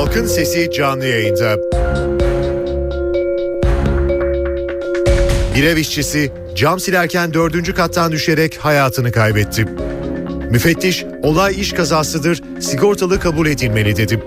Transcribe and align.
Halkın 0.00 0.26
Sesi 0.26 0.70
canlı 0.70 1.06
yayında. 1.06 1.56
Bir 5.54 5.64
ev 5.64 5.76
işçisi 5.76 6.32
cam 6.54 6.80
silerken 6.80 7.34
dördüncü 7.34 7.74
kattan 7.74 8.12
düşerek 8.12 8.56
hayatını 8.56 9.12
kaybetti. 9.12 9.64
Müfettiş 10.50 11.04
olay 11.22 11.60
iş 11.60 11.72
kazasıdır 11.72 12.42
sigortalı 12.60 13.20
kabul 13.20 13.46
edilmeli 13.46 13.96
dedi. 13.96 14.22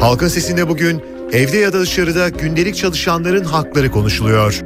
Halkın 0.00 0.28
Sesi'nde 0.28 0.68
bugün 0.68 1.02
evde 1.32 1.56
ya 1.56 1.72
da 1.72 1.80
dışarıda 1.80 2.28
gündelik 2.28 2.76
çalışanların 2.76 3.44
hakları 3.44 3.90
konuşuluyor. 3.90 4.60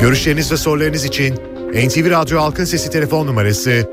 Görüşleriniz 0.00 0.52
ve 0.52 0.56
sorularınız 0.56 1.04
için 1.04 1.34
NTV 1.72 2.10
Radyo 2.10 2.40
Halkın 2.40 2.64
Sesi 2.64 2.90
telefon 2.90 3.26
numarası 3.26 3.90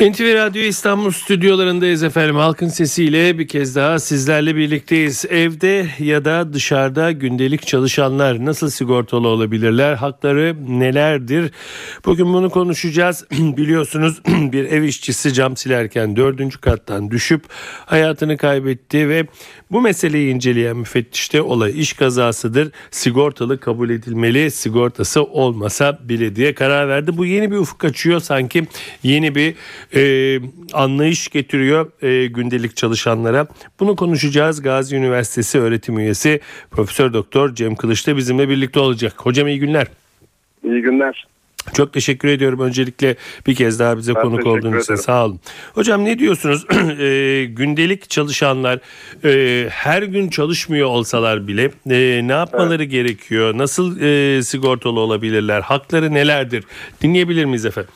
NTV 0.00 0.34
Radyo 0.34 0.62
İstanbul 0.62 1.10
stüdyolarındayız 1.10 2.02
efendim. 2.02 2.36
Halkın 2.36 2.68
sesiyle 2.68 3.38
bir 3.38 3.48
kez 3.48 3.76
daha 3.76 3.98
sizlerle 3.98 4.56
birlikteyiz. 4.56 5.24
Evde 5.30 5.86
ya 5.98 6.24
da 6.24 6.52
dışarıda 6.52 7.12
gündelik 7.12 7.66
çalışanlar 7.66 8.44
nasıl 8.44 8.70
sigortalı 8.70 9.28
olabilirler? 9.28 9.94
Hakları 9.94 10.56
nelerdir? 10.68 11.50
Bugün 12.04 12.34
bunu 12.34 12.50
konuşacağız. 12.50 13.24
Biliyorsunuz 13.30 14.22
bir 14.28 14.64
ev 14.64 14.82
işçisi 14.82 15.32
cam 15.32 15.56
silerken 15.56 16.16
dördüncü 16.16 16.58
kattan 16.58 17.10
düşüp 17.10 17.44
hayatını 17.86 18.36
kaybetti 18.36 19.08
ve 19.08 19.26
bu 19.70 19.80
meseleyi 19.80 20.34
inceleyen 20.34 20.76
müfettişte 20.76 21.42
olay 21.42 21.80
iş 21.80 21.92
kazasıdır. 21.92 22.72
Sigortalı 22.90 23.60
kabul 23.60 23.90
edilmeli. 23.90 24.50
Sigortası 24.50 25.22
olmasa 25.22 25.98
bile 26.02 26.36
diye 26.36 26.54
karar 26.54 26.88
verdi. 26.88 27.16
Bu 27.16 27.26
yeni 27.26 27.50
bir 27.50 27.56
ufuk 27.56 27.84
açıyor 27.84 28.20
sanki 28.20 28.66
yeni 29.02 29.34
bir 29.34 29.54
e, 29.94 30.40
anlayış 30.72 31.28
getiriyor 31.28 32.02
e, 32.02 32.26
gündelik 32.26 32.76
çalışanlara. 32.76 33.46
Bunu 33.80 33.96
konuşacağız. 33.96 34.62
Gazi 34.62 34.96
Üniversitesi 34.96 35.58
öğretim 35.60 35.98
üyesi 35.98 36.40
Profesör 36.70 37.12
Doktor 37.12 37.54
Cem 37.54 37.74
Kılıç 37.74 38.06
da 38.06 38.16
bizimle 38.16 38.48
birlikte 38.48 38.80
olacak. 38.80 39.14
Hocam 39.16 39.48
iyi 39.48 39.58
günler. 39.58 39.86
İyi 40.64 40.82
günler. 40.82 41.26
Çok 41.74 41.92
teşekkür 41.92 42.28
ediyorum 42.28 42.60
öncelikle 42.60 43.16
bir 43.46 43.54
kez 43.54 43.78
daha 43.78 43.98
bize 43.98 44.14
Ben 44.14 44.22
konuk 44.22 44.46
olduğunuz 44.46 44.82
için 44.82 44.92
ederim. 44.92 45.04
sağ 45.04 45.24
olun. 45.24 45.40
Hocam 45.74 46.04
ne 46.04 46.18
diyorsunuz? 46.18 46.66
E, 47.00 47.44
gündelik 47.44 48.10
çalışanlar 48.10 48.78
e, 49.24 49.66
her 49.70 50.02
gün 50.02 50.28
çalışmıyor 50.28 50.88
olsalar 50.88 51.48
bile 51.48 51.70
e, 51.90 52.28
ne 52.28 52.32
yapmaları 52.32 52.84
gerekiyor? 52.84 53.58
Nasıl 53.58 54.00
e, 54.00 54.42
sigortalı 54.42 55.00
olabilirler? 55.00 55.60
Hakları 55.60 56.14
nelerdir? 56.14 56.64
Dinleyebilir 57.02 57.44
miyiz 57.44 57.66
efendim? 57.66 57.90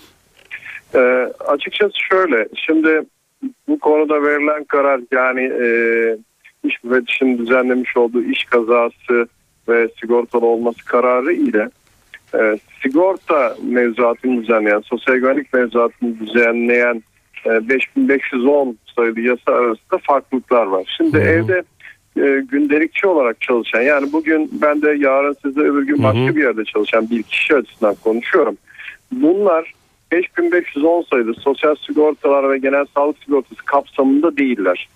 Ee, 0.94 1.32
açıkçası 1.46 1.94
şöyle, 2.10 2.48
şimdi 2.66 3.02
bu 3.68 3.78
konuda 3.78 4.22
verilen 4.22 4.64
karar 4.64 5.00
yani 5.12 5.42
e, 5.42 5.66
iş 6.64 6.84
müfettişinin 6.84 7.38
düzenlemiş 7.38 7.96
olduğu 7.96 8.22
iş 8.22 8.44
kazası 8.44 9.28
ve 9.68 9.88
sigortalı 10.00 10.46
olması 10.46 10.84
kararı 10.84 11.32
ile 11.32 11.68
e, 12.34 12.58
sigorta 12.82 13.56
mevzuatını 13.62 14.42
düzenleyen, 14.42 14.80
sosyal 14.80 15.14
güvenlik 15.14 15.52
mevzuatını 15.52 16.20
düzenleyen 16.20 17.02
e, 17.46 17.68
5510 17.68 18.78
sayılı 18.96 19.20
yasa 19.20 19.52
arasında 19.52 19.98
farklılıklar 20.02 20.66
var. 20.66 20.94
Şimdi 20.96 21.18
hı. 21.18 21.22
evde 21.22 21.62
e, 22.16 22.42
gündelikçi 22.50 23.06
olarak 23.06 23.40
çalışan 23.40 23.82
yani 23.82 24.12
bugün 24.12 24.50
ben 24.52 24.82
de 24.82 24.90
yarın 24.98 25.36
sizde 25.42 25.60
öbür 25.60 25.86
gün 25.86 26.02
başka 26.02 26.36
bir 26.36 26.42
yerde 26.42 26.64
çalışan 26.64 27.10
bir 27.10 27.22
kişi 27.22 27.54
açısından 27.56 27.94
konuşuyorum. 27.94 28.56
Bunlar 29.12 29.72
5510 30.14 31.02
sayılı 31.02 31.34
sosyal 31.34 31.74
sigortalar 31.74 32.50
ve 32.50 32.58
genel 32.58 32.86
sağlık 32.94 33.18
sigortası 33.18 33.64
kapsamında 33.64 34.36
değiller. 34.36 34.88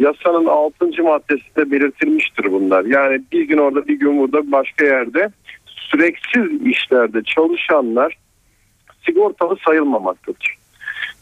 Yasanın 0.00 0.46
6. 0.46 1.02
maddesinde 1.02 1.70
belirtilmiştir 1.70 2.52
bunlar. 2.52 2.84
Yani 2.84 3.22
bir 3.32 3.42
gün 3.42 3.58
orada 3.58 3.88
bir 3.88 3.98
gün 3.98 4.18
burada 4.18 4.52
başka 4.52 4.84
yerde 4.84 5.28
süreksiz 5.66 6.66
işlerde 6.66 7.22
çalışanlar 7.22 8.18
sigortalı 9.06 9.56
sayılmamaktadır. 9.66 10.58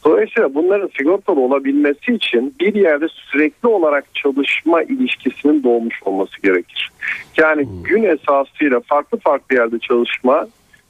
Dolayısıyla 0.04 0.54
bunların 0.54 0.90
sigortalı 0.98 1.40
olabilmesi 1.40 2.12
için 2.12 2.54
bir 2.60 2.74
yerde 2.74 3.06
sürekli 3.08 3.68
olarak 3.68 4.14
çalışma 4.14 4.82
ilişkisinin 4.82 5.62
doğmuş 5.62 6.02
olması 6.02 6.42
gerekir. 6.42 6.90
Yani 7.36 7.68
gün 7.84 8.02
esasıyla 8.02 8.80
farklı 8.80 9.18
farklı 9.18 9.56
yerde 9.56 9.78
çalışma 9.78 10.46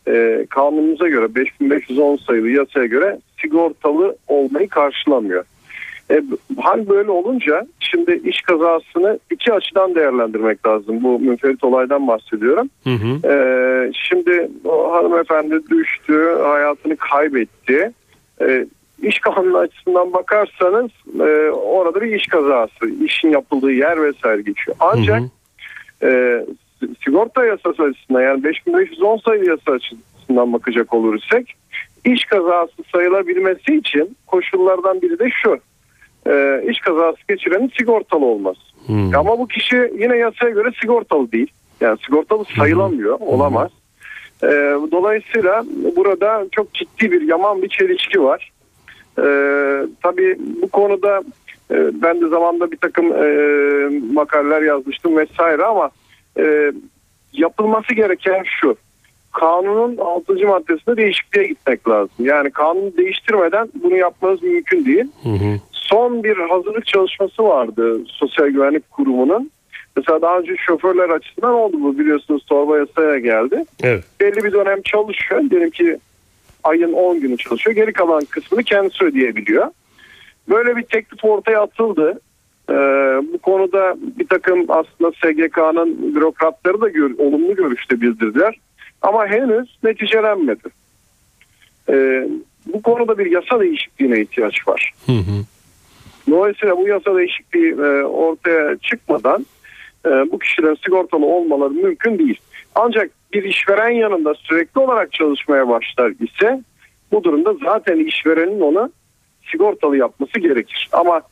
e, 0.09 0.47
kanunumuza 0.50 1.09
göre 1.09 1.34
5510 1.34 2.17
sayılı 2.17 2.50
yasaya 2.50 2.87
göre 2.87 3.19
sigortalı 3.41 4.17
olmayı 4.28 4.69
karşılamıyor. 4.69 5.44
E, 6.11 6.22
hal 6.59 6.89
böyle 6.89 7.11
olunca 7.11 7.67
şimdi 7.81 8.21
iş 8.25 8.41
kazasını 8.41 9.19
iki 9.31 9.53
açıdan 9.53 9.95
değerlendirmek 9.95 10.66
lazım. 10.66 11.03
Bu 11.03 11.19
münferit 11.19 11.65
olaydan 11.65 12.09
bahsediyorum. 12.09 12.71
Hı 12.84 12.91
hı. 12.91 13.28
Ee, 13.28 13.93
şimdi 14.09 14.50
o 14.65 14.93
hanımefendi 14.93 15.55
düştü, 15.71 16.37
hayatını 16.43 16.97
kaybetti. 16.97 17.93
Ee, 18.41 18.66
iş 19.03 19.19
kanunu 19.19 19.59
açısından 19.59 20.12
bakarsanız 20.12 20.91
e, 21.21 21.50
orada 21.50 22.00
bir 22.00 22.15
iş 22.15 22.27
kazası, 22.27 23.05
işin 23.05 23.28
yapıldığı 23.31 23.72
yer 23.72 24.03
vesaire 24.03 24.43
geçiyor. 24.43 24.77
Ancak 24.81 25.21
Hı 25.21 26.06
hı. 26.06 26.11
e, 26.11 26.45
sigorta 27.04 27.44
yasası 27.44 27.82
açısından 27.82 28.20
yani 28.20 28.44
5510 28.44 29.16
sayılı 29.16 29.48
yasa 29.48 29.72
açısından 29.72 30.53
bakacak 30.53 30.94
olursak 30.94 31.44
iş 32.04 32.25
kazası 32.25 32.82
sayılabilmesi 32.92 33.76
için 33.76 34.16
koşullardan 34.26 35.03
biri 35.03 35.19
de 35.19 35.31
şu. 35.42 35.59
E, 36.26 36.62
iş 36.70 36.81
kazası 36.81 37.19
geçirenin 37.28 37.72
sigortalı 37.78 38.25
olması. 38.25 38.60
Hı. 38.86 39.19
Ama 39.19 39.38
bu 39.38 39.48
kişi 39.48 39.92
yine 39.98 40.16
yasaya 40.16 40.50
göre 40.50 40.70
sigortalı 40.81 41.32
değil. 41.32 41.53
Yani 41.81 41.98
sigortalı 42.06 42.44
sayılamıyor, 42.59 43.19
olamaz. 43.20 43.70
Ee, 44.42 44.47
dolayısıyla 44.92 45.65
burada 45.97 46.47
çok 46.53 46.75
ciddi 46.75 47.12
bir 47.12 47.22
yaman 47.22 47.62
bir 47.62 47.69
çelişki 47.69 48.22
var. 48.22 48.53
Ee, 49.19 49.86
tabii 50.03 50.36
bu 50.62 50.69
konuda 50.69 51.22
e, 51.70 52.03
ben 52.03 52.20
de 52.20 52.28
zamanda 52.28 52.72
bir 52.72 52.76
takım 52.76 53.12
e, 53.12 53.26
makaleler 54.12 54.62
yazmıştım 54.62 55.16
vesaire 55.16 55.65
ama 55.65 55.91
e, 56.38 56.72
yapılması 57.32 57.94
gereken 57.94 58.44
şu. 58.60 58.76
Kanunun 59.32 59.97
6. 59.97 60.47
maddesinde 60.47 60.97
değişikliğe 60.97 61.47
gitmek 61.47 61.88
lazım. 61.88 62.14
Yani 62.19 62.50
kanunu 62.50 62.97
değiştirmeden 62.97 63.69
bunu 63.82 63.97
yapmanız 63.97 64.42
mümkün 64.42 64.84
değil 64.84 65.04
Hı 65.22 65.28
hı. 65.28 65.60
son 65.72 66.24
bir 66.24 66.36
hazırlık 66.36 66.86
çalışması 66.86 67.44
vardı 67.44 68.00
Sosyal 68.06 68.47
Güvenlik 68.47 68.91
Kurumu'nun. 68.91 69.50
Mesela 69.97 70.22
daha 70.22 70.38
önce 70.38 70.56
şoförler 70.56 71.08
açısından 71.08 71.54
oldu 71.54 71.76
bu 71.80 71.98
biliyorsunuz 71.98 72.44
torba 72.47 72.78
yasaya 72.78 73.18
geldi. 73.18 73.64
Evet. 73.82 74.04
Belli 74.20 74.44
bir 74.44 74.53
dönem 74.53 74.82
çalışıyor. 74.82 75.50
Diyelim 75.50 75.70
ki 75.70 75.98
ayın 76.64 76.92
10 76.92 77.20
günü 77.20 77.36
çalışıyor. 77.36 77.76
Geri 77.76 77.92
kalan 77.92 78.24
kısmını 78.24 78.62
kendisi 78.62 79.04
ödeyebiliyor. 79.04 79.66
Böyle 80.48 80.76
bir 80.76 80.82
teklif 80.82 81.24
ortaya 81.24 81.62
atıldı. 81.62 82.20
Ee, 82.71 82.75
bu 83.32 83.38
konuda 83.38 83.97
bir 84.19 84.27
takım 84.27 84.66
aslında 84.69 85.12
SGK'nın 85.12 86.15
bürokratları 86.15 86.81
da 86.81 86.88
gör, 86.88 87.10
olumlu 87.19 87.54
görüşte 87.54 88.00
bildirdiler. 88.00 88.59
Ama 89.03 89.27
henüz 89.27 89.78
neticelenmedi. 89.82 90.69
Ee, 91.88 92.28
bu 92.66 92.82
konuda 92.82 93.19
bir 93.19 93.31
yasa 93.31 93.60
değişikliğine 93.60 94.21
ihtiyaç 94.21 94.69
var. 94.69 94.93
Hı 95.06 95.12
hı. 95.12 95.44
Dolayısıyla 96.31 96.77
bu 96.77 96.88
yasa 96.88 97.16
değişikliği 97.16 97.72
e, 97.72 98.03
ortaya 98.03 98.77
çıkmadan 98.77 99.47
e, 100.07 100.10
bu 100.10 100.39
kişilerin 100.39 100.78
sigortalı 100.84 101.27
olmaları 101.27 101.71
mümkün 101.71 102.18
değil. 102.18 102.41
Ancak 102.74 103.10
bir 103.33 103.45
işveren 103.45 103.91
yanında 103.91 104.34
sürekli 104.34 104.80
olarak 104.80 105.13
çalışmaya 105.13 105.68
başlar 105.68 106.10
ise 106.10 106.63
bu 107.13 107.24
durumda 107.24 107.54
zaten 107.65 107.98
işverenin 107.98 108.60
onu 108.60 108.91
sigortalı 109.51 109.97
yapması 109.97 110.39
gerekir. 110.41 110.89
Ama 110.92 111.22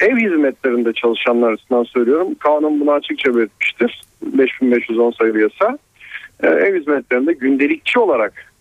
ev 0.00 0.16
hizmetlerinde 0.16 0.92
çalışanlar 0.92 1.52
açısından 1.52 1.84
söylüyorum. 1.84 2.34
Kanun 2.38 2.80
bunu 2.80 2.92
açıkça 2.92 3.36
belirtmiştir. 3.36 4.02
5510 4.22 5.10
sayılı 5.10 5.40
yasa. 5.40 5.78
E, 6.42 6.46
ev 6.46 6.80
hizmetlerinde 6.80 7.32
gündelikçi 7.32 7.98
olarak 7.98 8.52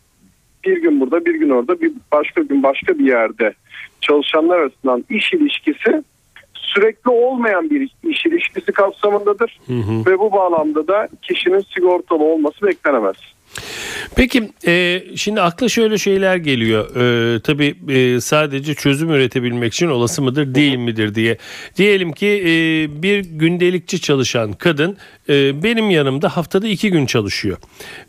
bir 0.65 0.81
gün 0.81 1.01
burada 1.01 1.25
bir 1.25 1.35
gün 1.35 1.49
orada 1.49 1.81
bir 1.81 1.91
başka 2.11 2.41
gün 2.41 2.63
başka 2.63 2.99
bir 2.99 3.05
yerde 3.05 3.53
çalışanlar 4.01 4.59
arasından 4.59 5.05
iş 5.09 5.33
ilişkisi 5.33 6.03
sürekli 6.53 7.11
olmayan 7.11 7.69
bir 7.69 7.89
iş 8.03 8.25
ilişkisi 8.25 8.71
kapsamındadır 8.71 9.59
Hı 9.67 9.73
hı. 9.73 10.11
ve 10.11 10.19
bu 10.19 10.31
bağlamda 10.31 10.87
da 10.87 11.07
kişinin 11.21 11.65
sigortalı 11.75 12.23
olması 12.23 12.67
beklenemez. 12.67 13.15
Peki 14.15 14.49
e, 14.67 15.03
şimdi 15.15 15.41
akla 15.41 15.69
şöyle 15.69 15.97
şeyler 15.97 16.35
geliyor. 16.35 16.95
E, 16.95 17.39
tabii 17.39 17.75
e, 17.89 18.19
sadece 18.21 18.73
çözüm 18.73 19.09
üretebilmek 19.11 19.73
için 19.73 19.87
olası 19.87 20.21
mıdır 20.21 20.55
değil 20.55 20.77
midir 20.77 21.15
diye. 21.15 21.37
Diyelim 21.77 22.11
ki 22.11 22.27
e, 22.27 22.51
bir 23.01 23.19
gündelikçi 23.19 24.01
çalışan 24.01 24.53
kadın 24.53 24.97
e, 25.29 25.63
benim 25.63 25.89
yanımda 25.89 26.37
haftada 26.37 26.67
iki 26.67 26.91
gün 26.91 27.05
çalışıyor. 27.05 27.57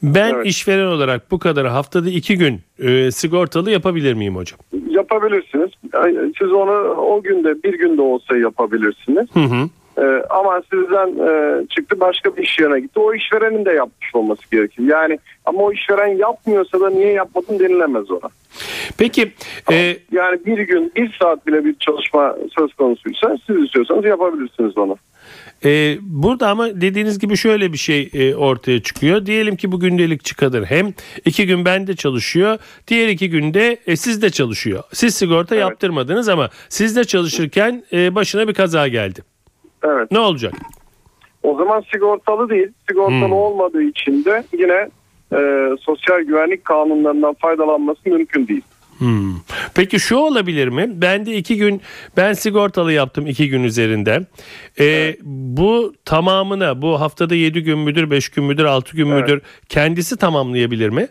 Ben 0.02 0.35
Evet. 0.35 0.46
işveren 0.46 0.87
olarak 0.87 1.31
bu 1.31 1.38
kadar 1.38 1.67
haftada 1.67 2.11
iki 2.11 2.38
gün 2.38 2.61
e, 2.79 3.11
sigortalı 3.11 3.70
yapabilir 3.70 4.14
miyim 4.14 4.37
hocam? 4.37 4.58
Yapabilirsiniz. 4.90 5.70
Yani 5.94 6.32
Siz 6.38 6.52
onu 6.52 6.73
o 6.90 7.23
günde 7.23 7.62
bir 7.62 7.79
günde 7.79 8.02
olsa 8.02 8.37
yapabilirsiniz. 8.37 9.26
Hı 9.35 9.40
hı. 9.40 9.69
Ee, 9.98 10.22
ama 10.30 10.62
sizden 10.70 11.08
e, 11.28 11.66
çıktı 11.66 12.00
başka 12.00 12.36
bir 12.36 12.42
iş 12.42 12.58
yerine 12.58 12.80
gitti. 12.80 13.00
O 13.00 13.14
işverenin 13.14 13.64
de 13.64 13.70
yapmış 13.72 14.14
olması 14.14 14.50
gerekir. 14.50 14.82
Yani 14.82 15.18
ama 15.44 15.62
o 15.62 15.72
işveren 15.72 16.16
yapmıyorsa 16.16 16.80
da 16.80 16.90
niye 16.90 17.12
yapmadın 17.12 17.58
denilemez 17.58 18.10
ona. 18.10 18.30
Peki 18.98 19.32
e, 19.72 19.96
Yani 20.12 20.46
bir 20.46 20.58
gün 20.58 20.92
bir 20.96 21.16
saat 21.22 21.46
bile 21.46 21.64
bir 21.64 21.74
çalışma 21.74 22.36
söz 22.58 22.74
konusuysa 22.74 23.36
siz 23.46 23.56
istiyorsanız 23.64 24.04
yapabilirsiniz 24.04 24.78
onu. 24.78 24.96
Ee, 25.64 25.96
burada 26.02 26.48
ama 26.48 26.80
dediğiniz 26.80 27.18
gibi 27.18 27.36
şöyle 27.36 27.72
bir 27.72 27.78
şey 27.78 28.10
e, 28.14 28.34
ortaya 28.34 28.82
çıkıyor. 28.82 29.26
Diyelim 29.26 29.56
ki 29.56 29.72
bu 29.72 29.80
gündelikçi 29.80 30.36
kadın 30.36 30.64
hem 30.64 30.94
iki 31.24 31.46
gün 31.46 31.64
bende 31.64 31.96
çalışıyor, 31.96 32.58
diğer 32.88 33.08
iki 33.08 33.30
günde 33.30 33.78
e, 33.86 33.96
sizde 33.96 34.30
çalışıyor. 34.30 34.82
Siz 34.92 35.14
sigorta 35.14 35.54
Evet. 35.54 35.62
yaptırmadınız 35.62 36.28
ama 36.28 36.50
sizde 36.68 37.04
çalışırken 37.04 37.84
e, 37.92 38.14
başına 38.14 38.48
bir 38.48 38.54
kaza 38.54 38.88
geldi. 38.88 39.20
Evet. 39.84 40.10
Ne 40.10 40.19
olacak? 40.19 40.54
O 41.42 41.56
zaman 41.56 41.84
sigortalı 41.92 42.48
değil. 42.48 42.69
Sigortalı 42.88 43.25
Hmm. 43.25 43.32
olmadığı 43.32 43.82
için 43.82 44.25
de 44.25 44.44
yine 44.58 44.88
e, 45.32 45.69
sosyal 45.80 46.20
güvenlik 46.20 46.64
kanunlarından 46.64 47.34
faydalanması 47.34 48.00
mümkün 48.08 48.48
değil. 48.48 48.62
Hmm. 48.98 49.34
Peki 49.75 50.00
şu 50.00 50.16
olabilir 50.16 50.69
mi? 50.69 50.90
Ben 50.94 51.26
de 51.26 51.36
iki 51.36 51.56
gün 51.56 51.80
ben 52.16 52.32
sigortalı 52.32 52.92
yaptım 52.92 53.26
iki 53.26 53.48
gün 53.48 53.64
üzerinde. 53.64 54.20
Ee, 54.80 55.16
Bu 55.22 55.92
tamamına 56.04 56.82
bu 56.82 57.00
haftada 57.00 57.34
yedi 57.34 57.62
gün 57.62 57.78
müdür, 57.78 58.10
beş 58.10 58.28
gün 58.28 58.44
müdür, 58.44 58.64
altı 58.64 58.96
gün 58.96 59.10
Evet. 59.10 59.22
müdür 59.22 59.42
kendisi 59.69 60.16
tamamlayabilir 60.16 60.88
mi? 60.88 61.08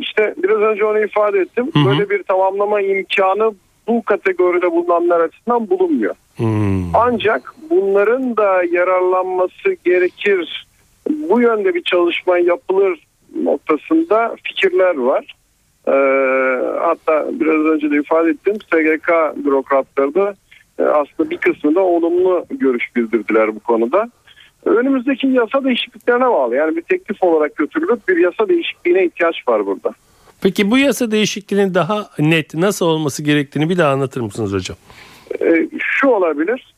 İşte 0.00 0.34
biraz 0.42 0.58
önce 0.60 0.84
onu 0.84 1.04
ifade 1.04 1.38
ettim. 1.38 1.70
Hı 1.74 1.78
hı. 1.78 1.86
Böyle 1.86 2.10
bir 2.10 2.22
tamamlama 2.22 2.80
imkanı 2.80 3.54
bu 3.88 4.02
kategoride 4.02 4.70
bulunanlar 4.70 5.20
açısından 5.20 5.70
bulunmuyor. 5.70 6.14
Hmm. 6.36 6.96
Ancak 6.96 7.54
bunların 7.72 8.36
da 8.36 8.62
yararlanması 8.70 9.76
gerekir. 9.84 10.66
Bu 11.10 11.40
yönde 11.40 11.74
bir 11.74 11.82
çalışma 11.82 12.38
yapılır 12.38 13.06
noktasında 13.42 14.36
fikirler 14.42 14.96
var. 14.96 15.36
Ee, 15.86 15.92
hatta 16.80 17.26
biraz 17.32 17.64
önce 17.66 17.90
de 17.90 17.96
ifade 17.96 18.30
ettim 18.30 18.54
SGK 18.54 19.10
bürokratları 19.44 20.14
da 20.14 20.34
e, 20.78 20.82
aslında 20.82 21.30
bir 21.30 21.36
kısmı 21.36 21.74
da 21.74 21.80
olumlu 21.80 22.46
görüş 22.50 22.96
bildirdiler 22.96 23.54
bu 23.54 23.60
konuda. 23.60 24.10
Önümüzdeki 24.64 25.26
yasa 25.26 25.64
değişikliklerine 25.64 26.26
bağlı. 26.26 26.56
Yani 26.56 26.76
bir 26.76 26.82
teklif 26.82 27.22
olarak 27.22 27.56
götürülüp 27.56 28.08
bir 28.08 28.16
yasa 28.16 28.48
değişikliğine 28.48 29.04
ihtiyaç 29.04 29.48
var 29.48 29.66
burada. 29.66 29.90
Peki 30.42 30.70
bu 30.70 30.78
yasa 30.78 31.10
değişikliğinin 31.10 31.74
daha 31.74 32.10
net 32.18 32.54
nasıl 32.54 32.86
olması 32.86 33.22
gerektiğini 33.22 33.68
bir 33.68 33.78
daha 33.78 33.92
anlatır 33.92 34.20
mısınız 34.20 34.52
hocam? 34.52 34.76
Ee, 35.40 35.68
şu 35.78 36.08
olabilir. 36.08 36.71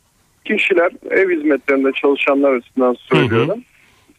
Kişiler 0.45 0.93
ev 1.11 1.31
hizmetlerinde 1.31 1.93
çalışanlar 1.93 2.53
açısından 2.53 2.97
söylüyorum. 3.13 3.63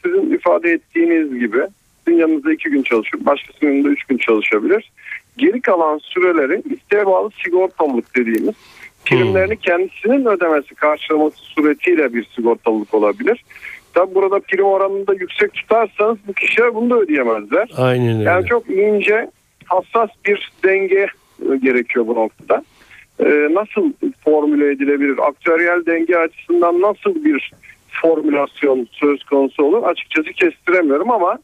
Sizin 0.03 0.33
ifade 0.33 0.71
ettiğiniz 0.71 1.39
gibi 1.39 1.57
sizin 2.05 2.19
yanınızda 2.19 2.53
iki 2.53 2.69
gün 2.69 2.83
çalışır, 2.83 3.25
başkasının 3.25 3.71
yanında 3.71 3.89
üç 3.89 4.03
gün 4.03 4.17
çalışabilir. 4.17 4.91
Geri 5.37 5.61
kalan 5.61 5.97
süreleri 5.97 6.61
isteğe 6.75 7.05
bağlı 7.05 7.29
sigortalılık 7.43 8.15
dediğimiz 8.15 8.55
primlerini 9.05 9.57
kendisinin 9.57 10.25
ödemesi 10.25 10.75
karşılaması 10.75 11.37
suretiyle 11.37 12.13
bir 12.13 12.27
sigortalılık 12.35 12.93
olabilir. 12.93 13.43
Tabi 13.93 14.15
burada 14.15 14.39
prim 14.39 14.65
oranını 14.65 15.07
da 15.07 15.13
yüksek 15.13 15.53
tutarsanız 15.53 16.17
bu 16.27 16.33
kişiler 16.33 16.75
bunu 16.75 16.89
da 16.89 16.95
ödeyemezler. 16.95 17.69
Aynen 17.77 18.19
öyle. 18.19 18.29
Yani 18.29 18.45
çok 18.45 18.69
ince, 18.69 19.29
hassas 19.65 20.09
bir 20.25 20.51
denge 20.63 21.07
e, 21.51 21.57
gerekiyor 21.57 22.07
bu 22.07 22.15
noktada. 22.15 22.63
E, 23.19 23.47
nasıl 23.53 23.93
formüle 24.23 24.71
edilebilir? 24.71 25.17
Aktüeryel 25.27 25.85
denge 25.85 26.17
açısından 26.17 26.81
nasıl 26.81 27.25
bir 27.25 27.51
formülasyon 28.01 28.87
söz 28.91 29.23
konusu 29.23 29.63
olur? 29.63 29.83
Açıkçası 29.83 30.29
kestiremiyorum 30.29 31.11
ama 31.11 31.39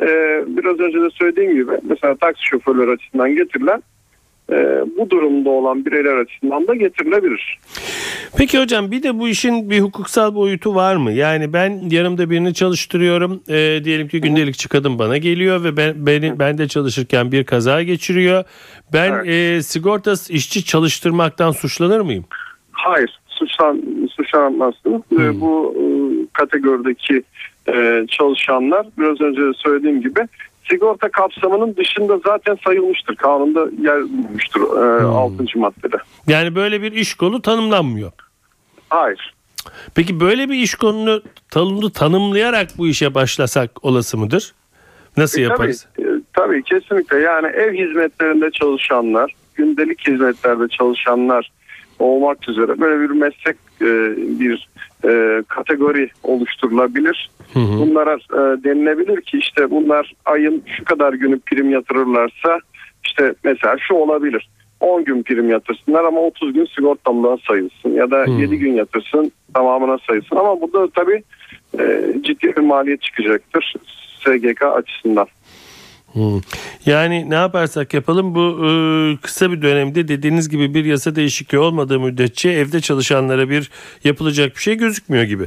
e, 0.00 0.06
biraz 0.46 0.80
önce 0.80 1.00
de 1.00 1.10
söylediğim 1.10 1.54
gibi 1.54 1.72
mesela 1.82 2.14
taksi 2.16 2.46
şoförleri 2.46 2.90
açısından 2.90 3.34
getirilen 3.34 3.82
bu 4.98 5.10
durumda 5.10 5.50
olan 5.50 5.84
bireyler 5.86 6.16
açısından 6.16 6.66
da 6.66 6.74
getirilebilir. 6.74 7.58
Peki 8.36 8.60
hocam 8.60 8.90
bir 8.90 9.02
de 9.02 9.18
bu 9.18 9.28
işin 9.28 9.70
bir 9.70 9.80
hukuksal 9.80 10.34
boyutu 10.34 10.74
var 10.74 10.96
mı? 10.96 11.12
Yani 11.12 11.52
ben 11.52 11.80
yanımda 11.90 12.30
birini 12.30 12.54
çalıştırıyorum. 12.54 13.42
Ee, 13.48 13.80
diyelim 13.84 14.08
ki 14.08 14.20
gündelikçi 14.20 14.68
kadın 14.68 14.98
bana 14.98 15.16
geliyor 15.16 15.64
ve 15.64 15.76
ben 15.76 16.06
beni 16.06 16.38
ben 16.38 16.58
de 16.58 16.68
çalışırken 16.68 17.32
bir 17.32 17.44
kaza 17.44 17.82
geçiriyor. 17.82 18.44
Ben 18.92 19.12
Evet. 19.12 19.28
e, 19.28 19.62
sigortası 19.62 20.32
işçi 20.32 20.64
çalıştırmaktan 20.64 21.50
suçlanır 21.50 22.00
mıyım? 22.00 22.24
Hayır, 22.72 23.20
suçlan, 23.28 23.82
suçlanmazsınız. 24.16 25.02
Hmm. 25.08 25.20
Ee, 25.20 25.40
Bu 25.40 25.74
e, 25.78 25.84
kategorideki 26.32 27.22
e, 27.68 28.06
çalışanlar 28.08 28.86
biraz 28.98 29.20
önce 29.20 29.40
de 29.42 29.52
söylediğim 29.56 30.00
gibi 30.00 30.20
sigorta 30.70 31.08
kapsamının 31.08 31.76
dışında 31.76 32.20
zaten 32.26 32.58
sayılmıştır. 32.64 33.16
Kanunda 33.16 33.60
yer 33.82 34.02
bulmuştur 34.02 34.60
e, 34.62 35.00
Hmm. 35.02 35.16
6. 35.16 35.44
maddede. 35.56 35.96
Yani 36.26 36.54
böyle 36.54 36.82
bir 36.82 36.92
iş 36.92 37.14
kolu 37.14 37.42
tanımlanmıyor. 37.42 38.12
Hayır. 38.88 39.34
Peki 39.94 40.20
böyle 40.20 40.48
bir 40.48 40.54
iş 40.54 40.74
konunu 40.74 41.22
tanımlı 41.50 41.90
tanımlayarak 41.90 42.68
bu 42.78 42.86
işe 42.88 43.14
başlasak 43.14 43.84
olası 43.84 44.18
mıdır? 44.18 44.54
Nasıl 45.16 45.38
E, 45.40 45.42
yaparız? 45.42 45.86
Tabii, 45.96 46.06
e, 46.08 46.20
tabii 46.32 46.62
kesinlikle 46.62 47.18
yani 47.18 47.46
ev 47.46 47.72
hizmetlerinde 47.74 48.50
çalışanlar, 48.50 49.32
gündelik 49.54 50.08
hizmetlerde 50.08 50.68
çalışanlar 50.68 51.50
olmak 51.98 52.48
üzere 52.48 52.80
böyle 52.80 53.00
bir 53.00 53.14
meslek 53.14 53.56
e, 53.80 54.16
bir 54.40 54.68
e, 55.04 55.42
kategori 55.48 56.10
oluşturulabilir. 56.22 57.30
Hı 57.52 57.60
hı. 57.60 57.80
Bunlara 57.80 58.14
e, 58.14 58.64
denilebilir 58.64 59.20
ki 59.20 59.38
işte 59.38 59.70
bunlar 59.70 60.12
ayın 60.24 60.62
şu 60.76 60.84
kadar 60.84 61.12
günü 61.12 61.40
prim 61.40 61.70
yatırırlarsa 61.70 62.60
işte 63.04 63.34
mesela 63.44 63.76
şu 63.78 63.94
olabilir. 63.94 64.48
10 64.80 65.04
gün 65.04 65.22
prim 65.22 65.50
yatırsınlar 65.50 66.04
ama 66.04 66.20
30 66.20 66.52
gün 66.52 66.66
sigortalılığa 66.76 67.36
sayılsın 67.48 67.90
ya 67.90 68.10
da 68.10 68.26
Hmm. 68.26 68.38
7 68.38 68.58
gün 68.58 68.74
yatırsın 68.74 69.32
tamamına 69.54 69.98
sayılsın 70.08 70.36
ama 70.36 70.60
burada 70.60 70.88
tabii 70.90 71.22
e, 71.78 72.14
ciddi 72.20 72.56
bir 72.56 72.62
maliyet 72.62 73.02
çıkacaktır 73.02 73.74
SGK 74.24 74.62
açısından. 74.62 75.26
Hmm. 76.14 76.40
Yani 76.86 77.30
ne 77.30 77.34
yaparsak 77.34 77.94
yapalım 77.94 78.34
bu 78.34 78.66
e, 78.66 78.70
kısa 79.22 79.52
bir 79.52 79.62
dönemde 79.62 80.08
dediğiniz 80.08 80.48
gibi 80.48 80.74
bir 80.74 80.84
yasa 80.84 81.16
değişikliği 81.16 81.58
olmadığı 81.58 82.00
müddetçe 82.00 82.50
evde 82.50 82.80
çalışanlara 82.80 83.48
bir 83.48 83.70
yapılacak 84.04 84.56
bir 84.56 84.60
şey 84.60 84.74
gözükmüyor 84.74 85.24
gibi. 85.24 85.44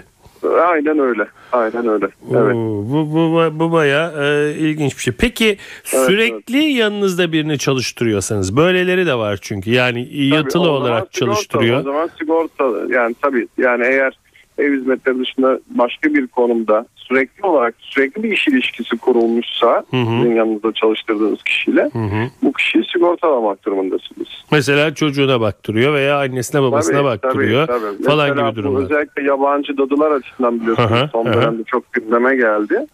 Aynen 0.67 0.99
öyle. 0.99 1.27
Aynen 1.51 1.87
öyle. 1.87 2.07
Evet. 2.31 2.55
Oo, 2.55 2.83
bu, 2.89 3.13
bu, 3.13 3.59
bu 3.59 3.71
baya 3.71 4.13
e, 4.19 4.53
ilginç 4.57 4.97
bir 4.97 5.01
şey. 5.01 5.13
Peki 5.17 5.57
sürekli 5.83 6.57
yanınızda 6.57 7.31
birini 7.31 7.57
çalıştırıyorsanız 7.57 8.57
böyleleri 8.57 9.05
de 9.05 9.15
var 9.15 9.39
çünkü 9.41 9.71
yani 9.71 10.25
yatılı 10.27 10.69
olarak 10.69 11.07
sigorta, 11.11 11.19
çalıştırıyor. 11.19 11.79
O 11.79 11.83
zaman 11.83 12.09
sigorta 12.19 12.63
yani 12.89 13.15
tabii 13.21 13.47
yani 13.57 13.85
eğer 13.85 14.17
ev 14.57 14.73
hizmetleri 14.73 15.19
dışında 15.19 15.59
başka 15.69 16.13
bir 16.13 16.27
konumda 16.27 16.85
sürekli 16.95 17.45
olarak 17.47 17.75
sürekli 17.79 18.23
bir 18.23 18.31
iş 18.31 18.47
ilişkisi 18.47 18.97
kurulmuşsa 18.97 19.67
Hı 19.91 19.97
hı. 19.97 20.05
sizin 20.05 20.35
yanınızda 20.35 20.73
çalıştırdığınız 20.73 21.43
kişiyle 21.43 21.81
Hı 21.81 21.99
hı. 21.99 22.29
bu 22.43 22.53
kişiyi 22.53 22.83
sigortalamak 22.93 23.65
durumundasınız. 23.65 24.27
Mesela 24.51 24.93
çocuğuna 24.93 25.41
baktırıyor 25.41 25.93
veya 25.93 26.19
annesine 26.19 26.61
babasına 26.61 27.03
baktırıyor 27.03 27.67
falan 27.67 27.95
Mesela 27.99 28.49
gibi 28.49 28.55
durumlar. 28.55 28.83
özellikle 28.83 29.23
yabancı 29.23 29.77
dadılar 29.77 30.11
açısından 30.11 30.61
biliyorsunuz 30.61 30.91
Hı 30.91 30.95
hı, 30.95 31.09
son 31.11 31.25
hı 31.25 31.29
hı. 31.29 31.33
dönemde 31.33 31.63
çok 31.63 31.93
gündeme 31.93 32.35
geldi. 32.35 32.85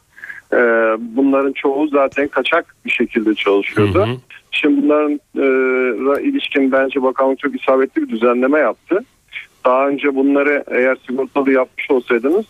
Ee, 0.53 0.57
bunların 0.99 1.51
çoğu 1.53 1.87
zaten 1.87 2.27
kaçak 2.27 2.75
bir 2.85 2.91
şekilde 2.91 3.35
çalışıyordu. 3.35 3.99
Hı 3.99 4.03
hı. 4.03 4.15
Şimdi 4.51 4.81
bunların 4.81 5.19
e, 5.37 6.23
ilişkin 6.23 6.71
bence 6.71 7.03
bakanlık 7.03 7.39
çok 7.39 7.61
isabetli 7.61 8.01
bir 8.01 8.09
düzenleme 8.09 8.59
yaptı. 8.59 8.99
Daha 9.65 9.87
önce 9.87 10.15
bunları 10.15 10.63
eğer 10.67 10.97
sigortalı 11.07 11.51
yapmış 11.51 11.91
olsaydınız 11.91 12.45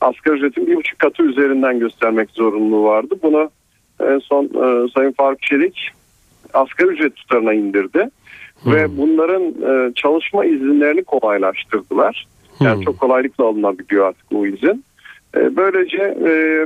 asgari 0.00 0.36
ücretin 0.36 0.66
bir 0.66 0.76
buçuk 0.76 0.98
katı 0.98 1.22
üzerinden 1.22 1.78
göstermek 1.78 2.30
zorunluluğu 2.30 2.84
vardı. 2.84 3.14
Bunu 3.22 3.50
en 4.00 4.18
son 4.18 4.44
e, 4.44 4.88
Sayın 4.94 5.12
Faruk 5.12 5.42
Çelik 5.42 5.90
asgari 6.54 6.88
ücret 6.88 7.16
tutarına 7.16 7.54
indirdi. 7.54 8.10
Ve 8.66 8.98
bunların 8.98 9.42
e, 9.42 9.94
çalışma 9.94 10.44
izinlerini 10.44 11.04
kolaylaştırdılar. 11.04 12.26
Yani 12.60 12.76
Hmm. 12.76 12.82
çok 12.82 13.00
kolaylıkla 13.00 13.44
alınabiliyor 13.44 14.06
artık 14.06 14.26
o 14.34 14.46
izin. 14.46 14.84
E, 15.36 15.56
böylece 15.56 16.16
e, 16.26 16.64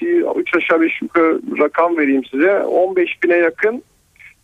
bir 0.00 0.40
üç 0.40 0.56
aşağı 0.56 0.80
beş 0.80 1.02
yukarı 1.02 1.40
rakam 1.58 1.96
vereyim 1.96 2.24
size. 2.24 2.58
15 2.58 3.22
bine 3.22 3.36
yakın 3.36 3.82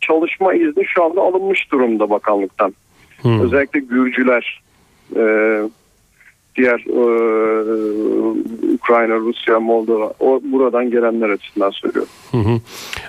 çalışma 0.01 0.55
izni 0.55 0.85
şu 0.87 1.05
anda 1.05 1.21
alınmış 1.21 1.73
durumda 1.73 2.11
bakanlıktan. 2.11 2.75
Hmm. 3.23 3.41
Özellikle 3.41 3.81
Gürcüler, 3.81 4.63
e, 5.17 5.23
diğer 6.57 6.79
e, 6.89 7.01
Ukrayna, 8.75 9.17
Rusya, 9.17 9.61
Moldova, 9.61 10.13
o 10.21 10.41
buradan 10.45 10.91
gelenler 10.91 11.29
açısından 11.31 11.71
söylüyorum. 11.71 12.09
Hı 12.31 12.37
hı. 12.39 12.61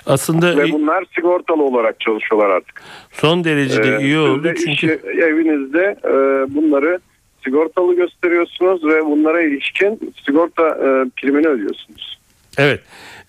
Aslında 0.06 0.56
Ve 0.56 0.72
bunlar 0.72 1.04
sigortalı 1.14 1.62
olarak 1.62 2.00
çalışıyorlar 2.00 2.50
artık. 2.50 2.82
son 3.12 3.44
derecede 3.44 3.96
Ee, 3.96 4.00
iyi 4.04 4.18
oldu 4.18 4.48
çünkü 4.56 4.72
işi- 4.72 5.00
evinizde 5.22 5.96
e, 6.04 6.10
bunları 6.54 6.98
sigortalı 7.44 7.94
gösteriyorsunuz 7.96 8.84
ve 8.84 9.04
bunlara 9.06 9.42
ilişkin 9.42 10.12
sigorta 10.26 10.68
e, 10.68 11.10
primini 11.16 11.48
ödüyorsunuz. 11.48 12.18
Evet. 12.58 12.80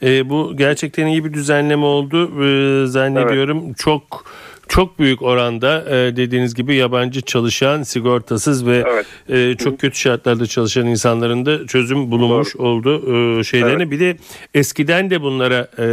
Ee, 0.04 0.30
bu 0.30 0.58
gerçekten 0.58 1.08
iyi 1.08 1.26
bir 1.26 1.34
düzenleme 1.34 1.86
oldu. 1.86 2.32
Ee, 2.44 2.86
zannediyorum 2.88 3.74
çok 3.74 4.26
çok 4.70 5.00
büyük 5.00 5.22
oranda 5.22 5.86
e, 5.90 6.16
dediğiniz 6.16 6.56
gibi 6.56 6.76
yabancı 6.76 7.22
çalışan, 7.22 7.84
sigortasız 7.84 8.66
ve 8.68 8.84
Evet. 8.94 9.06
e, 9.30 9.56
çok 9.58 9.80
kötü 9.80 10.00
şartlarda 10.00 10.46
çalışan 10.46 10.88
insanların 10.88 11.46
da 11.46 11.68
çözüm 11.68 12.12
bulunmuş 12.12 12.56
oldu 12.56 13.02
e, 13.40 13.44
şeylerine. 13.44 13.92
Bir 13.92 14.00
de 14.00 14.18
eskiden 14.54 15.10
de 15.10 15.22
bunlara 15.22 15.68
e, 15.80 15.86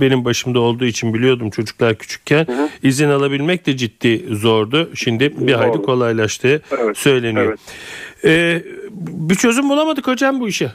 benim 0.00 0.24
başımda 0.24 0.60
olduğu 0.60 0.84
için 0.84 1.14
biliyordum 1.14 1.50
çocuklar 1.50 1.94
küçükken 1.98 2.46
izin 2.82 3.08
alabilmek 3.08 3.66
de 3.66 3.76
ciddi 3.76 4.24
zordu. 4.34 4.90
Şimdi 4.94 5.46
bir 5.46 5.52
hayli 5.52 5.72
Zordu. 5.72 5.82
kolaylaştığı 5.86 6.62
Evet. 6.82 6.98
söyleniyor. 6.98 7.46
Evet. 7.46 7.60
E, 8.24 8.62
bir 9.30 9.34
çözüm 9.34 9.68
bulamadık 9.68 10.06
hocam 10.06 10.40
bu 10.40 10.48
işe. 10.48 10.72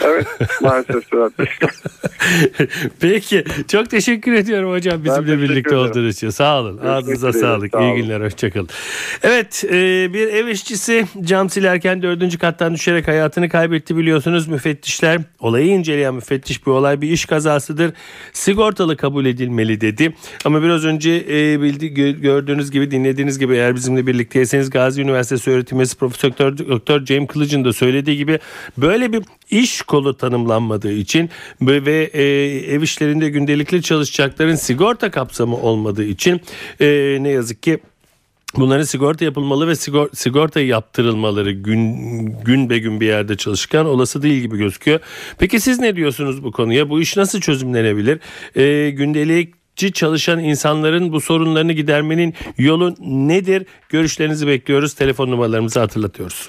Evet 0.00 0.26
maalesef. 0.60 1.04
Peki 3.00 3.44
çok 3.68 3.90
teşekkür 3.90 4.32
ediyorum 4.32 4.70
hocam 4.72 5.04
bizimle 5.04 5.20
teşekkür 5.26 5.42
birlikte 5.42 5.70
ederim. 5.74 5.90
olduğunuz 5.90 6.14
için. 6.16 6.30
Sağ 6.30 6.60
olun. 6.60 6.78
Ağzınıza 6.78 7.28
üzere, 7.28 7.42
sağlık. 7.42 7.72
sağ 7.72 7.80
İyi 7.80 7.92
olun. 7.92 7.96
günler. 8.02 8.20
Hoşçakalın. 8.20 8.68
Evet 9.22 9.64
e, 9.68 9.72
bir 10.14 10.28
ev 10.28 10.46
işçisi 10.46 11.04
cam 11.24 11.50
silerken 11.50 12.02
dördüncü 12.02 12.38
kattan 12.38 12.74
düşerek 12.74 13.08
hayatını 13.08 13.48
kaybetti 13.48 13.96
biliyorsunuz. 13.96 14.48
Müfettişler 14.48 15.20
olayı 15.40 15.66
inceleyen 15.66 16.14
müfettiş 16.14 16.66
bu 16.66 16.72
olay 16.72 17.00
bir 17.00 17.08
iş 17.10 17.24
kazasıdır. 17.24 17.92
Sigortalı 18.32 18.96
kabul 18.96 19.26
edilmeli 19.26 19.80
dedi. 19.80 20.14
Ama 20.44 20.62
biraz 20.62 20.84
önce 20.84 21.10
e, 21.28 21.60
bildi, 21.62 21.86
gö- 21.86 22.20
gördüğünüz 22.20 22.70
gibi 22.70 22.90
dinlediğiniz 22.90 23.38
gibi 23.38 23.54
eğer 23.54 23.74
bizimle 23.74 24.06
birlikteyseniz 24.06 24.70
Gazi 24.70 25.02
Üniversitesi 25.02 25.50
öğretim 25.50 25.78
üyesi 25.78 25.96
Profesör 25.96 26.30
Doktor 26.58 27.04
Cem 27.04 27.26
Kılıç'ın 27.26 27.64
da 27.64 27.72
söylediği 27.72 28.16
gibi 28.16 28.38
böyle 28.78 29.12
bir 29.12 29.22
iş 29.50 29.82
kolu 29.84 30.16
tanımlanmadığı 30.16 30.92
için 30.92 31.30
ve 31.60 32.10
e, 32.12 32.22
ev 32.74 32.82
işlerinde 32.82 33.30
gündelikli 33.30 33.82
çalışacakların 33.82 34.54
sigorta 34.54 35.10
kapsamı 35.10 35.56
olmadığı 35.56 36.04
için 36.04 36.40
e, 36.80 37.18
ne 37.20 37.28
yazık 37.28 37.62
ki 37.62 37.80
Bunların 38.56 38.84
sigorta 38.84 39.24
yapılmalı 39.24 39.68
ve 39.68 39.76
sigor, 39.76 40.08
sigorta 40.12 40.60
yaptırılmaları 40.60 41.52
gün 41.52 41.96
gün 42.44 42.70
be 42.70 42.78
gün 42.78 43.00
bir 43.00 43.06
yerde 43.06 43.36
çalışırken 43.36 43.84
olası 43.84 44.22
değil 44.22 44.42
gibi 44.42 44.56
gözüküyor. 44.56 45.00
Peki 45.38 45.60
siz 45.60 45.80
ne 45.80 45.96
diyorsunuz 45.96 46.44
bu 46.44 46.52
konuya? 46.52 46.90
Bu 46.90 47.00
iş 47.00 47.16
nasıl 47.16 47.40
çözümlenebilir? 47.40 48.20
Ee, 48.56 48.90
gündelikçi 48.90 49.92
çalışan 49.92 50.38
insanların 50.38 51.12
bu 51.12 51.20
sorunlarını 51.20 51.72
gidermenin 51.72 52.34
yolu 52.58 52.94
nedir? 53.00 53.66
Görüşlerinizi 53.88 54.46
bekliyoruz. 54.46 54.94
Telefon 54.94 55.30
numaralarımızı 55.30 55.80
hatırlatıyoruz. 55.80 56.48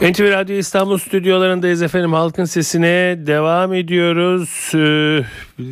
NTV 0.00 0.30
Radyo 0.30 0.56
İstanbul 0.56 0.98
stüdyolarındayız 0.98 1.82
efendim. 1.82 2.12
Halkın 2.12 2.44
sesine 2.44 3.16
devam 3.26 3.74
ediyoruz. 3.74 4.72
Ee, 4.74 5.20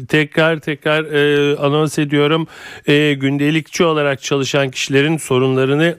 tekrar 0.08 0.58
tekrar 0.58 1.04
e, 1.04 1.56
anons 1.56 1.98
ediyorum. 1.98 2.46
Ee, 2.86 3.14
gündelikçi 3.14 3.84
olarak 3.84 4.22
çalışan 4.22 4.70
kişilerin 4.70 5.16
sorunlarını 5.16 5.96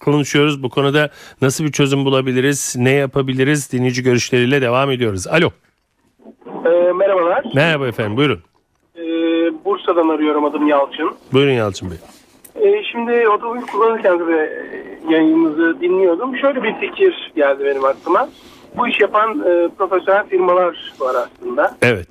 konuşuyoruz. 0.00 0.62
Bu 0.62 0.68
konuda 0.68 1.10
nasıl 1.42 1.64
bir 1.64 1.72
çözüm 1.72 2.04
bulabiliriz, 2.04 2.74
ne 2.78 2.90
yapabiliriz 2.90 3.72
dinleyici 3.72 4.02
görüşleriyle 4.02 4.62
devam 4.62 4.90
ediyoruz. 4.90 5.26
Alo. 5.26 5.50
Ee, 6.46 6.92
merhabalar. 6.92 7.44
Merhaba 7.54 7.88
efendim 7.88 8.16
buyurun. 8.16 8.40
Ee, 8.96 9.00
Bursa'dan 9.64 10.08
arıyorum 10.08 10.44
adım 10.44 10.68
Yalçın. 10.68 11.14
Buyurun 11.32 11.52
Yalçın 11.52 11.90
Bey. 11.90 11.98
Ee, 12.54 12.82
şimdi 12.92 13.28
otomobil 13.28 13.60
kullanırken 13.60 14.18
de 14.18 14.62
yayınınızı 15.08 15.80
dinliyordum. 15.80 16.36
Şöyle 16.36 16.62
bir 16.62 16.74
fikir 16.74 17.32
geldi 17.36 17.64
benim 17.64 17.84
aklıma. 17.84 18.28
Bu 18.76 18.88
iş 18.88 19.00
yapan 19.00 19.40
e, 19.40 19.68
profesyonel 19.78 20.26
firmalar 20.26 20.92
var 21.00 21.14
aslında. 21.14 21.76
Evet. 21.82 22.08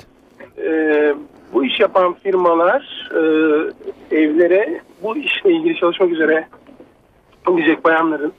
Ee, 0.57 1.15
bu 1.53 1.65
iş 1.65 1.79
yapan 1.79 2.13
firmalar 2.13 3.10
e, 3.12 3.21
evlere 4.15 4.81
bu 5.03 5.17
işle 5.17 5.51
ilgili 5.51 5.75
çalışmak 5.75 6.12
üzere 6.12 6.48
gidecek 7.48 7.86
bayanların 7.86 8.33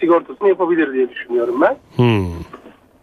sigortasını 0.00 0.48
yapabilir 0.48 0.92
diye 0.92 1.10
düşünüyorum 1.10 1.60
ben. 1.60 1.76
Hmm. 1.96 2.26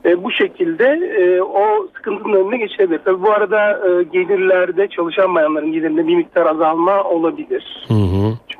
E, 0.05 0.23
bu 0.23 0.31
şekilde 0.31 0.85
e, 1.17 1.41
o 1.41 1.87
sıkıntının 1.95 2.33
önüne 2.33 2.57
geçilebilir. 2.57 2.99
Tabii 3.05 3.21
bu 3.21 3.31
arada 3.31 3.71
e, 3.87 4.03
gelirlerde 4.03 4.87
çalışan 4.87 5.35
bayanların 5.35 5.71
gelirinde 5.71 6.07
bir 6.07 6.15
miktar 6.15 6.45
azalma 6.45 7.03
olabilir. 7.03 7.85
Hı 7.87 7.93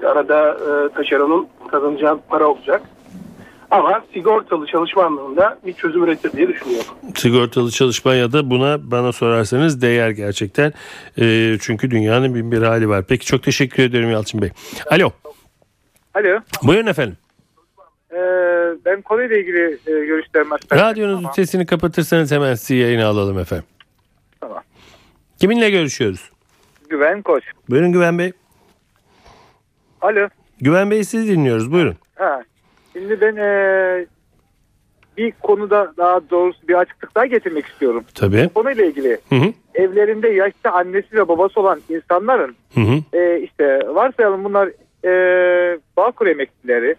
arada 0.03 0.49
e, 0.51 0.93
taşeronun 0.93 1.47
kazanacağı 1.71 2.19
para 2.29 2.47
olacak. 2.47 2.81
Ama 3.71 4.03
sigortalı 4.13 4.65
çalışma 4.67 5.03
anlamında 5.03 5.59
bir 5.65 5.73
çözüm 5.73 6.03
üretir 6.03 6.31
diye 6.31 6.47
düşünüyorum. 6.47 6.87
Sigortalı 7.15 7.71
çalışma 7.71 8.13
ya 8.15 8.31
da 8.31 8.49
buna 8.49 8.91
bana 8.91 9.11
sorarsanız 9.11 9.81
değer 9.81 10.09
gerçekten. 10.09 10.73
Ee, 11.21 11.57
çünkü 11.61 11.91
dünyanın 11.91 12.35
bin 12.35 12.51
bir 12.51 12.61
hali 12.61 12.89
var. 12.89 13.03
Peki 13.07 13.25
çok 13.25 13.43
teşekkür 13.43 13.83
ederim 13.83 14.11
Yalçın 14.11 14.41
Bey. 14.41 14.49
Alo. 14.91 15.09
Alo, 16.15 16.39
Buyurun 16.63 16.87
efendim. 16.87 17.17
ee, 18.11 18.17
ben 18.85 19.01
konuyla 19.01 19.37
ilgili 19.37 19.79
e, 19.87 20.05
görüşlerimi 20.05 20.53
aktarmak 20.53 20.85
Radyonuzun 20.87 21.17
Tamam. 21.17 21.33
sesini 21.35 21.65
kapatırsanız 21.65 22.31
hemen 22.31 22.55
sizi 22.55 22.75
yayına 22.75 23.07
alalım 23.07 23.39
efendim. 23.39 23.65
Tamam. 24.41 24.63
Kiminle 25.39 25.69
görüşüyoruz? 25.69 26.29
Güven 26.89 27.21
Koç. 27.21 27.43
Buyurun 27.69 27.91
Güven 27.91 28.19
Bey. 28.19 28.31
Alo. 30.03 30.29
Güven 30.61 30.91
Bey 30.91 31.03
sizi 31.03 31.33
dinliyoruz. 31.33 31.71
Buyurun. 31.71 31.95
Ha. 32.15 32.43
Şimdi 32.93 33.21
ben 33.21 33.35
ee, 33.35 34.05
bir 35.17 35.31
konuda 35.31 35.93
daha 35.97 36.29
doğrusu 36.29 36.67
bir 36.67 36.73
açıklık 36.73 37.15
daha 37.15 37.25
getirmek 37.25 37.65
istiyorum. 37.65 38.03
Tabii. 38.15 38.49
Konuyla 38.55 38.85
ilgili 38.85 39.17
Hı 39.29 39.35
hı. 39.35 39.53
evlerinde 39.75 40.29
yaşlı 40.29 40.69
annesi 40.69 41.15
ve 41.17 41.27
babası 41.27 41.59
olan 41.59 41.81
insanların 41.89 42.55
Hı 42.73 42.81
hı. 42.81 43.17
e, 43.17 43.39
işte 43.39 43.79
varsayalım 43.87 44.43
bunlar 44.43 44.69
e, 45.05 45.79
Bağkur 45.97 46.27
emeklileri 46.27 46.95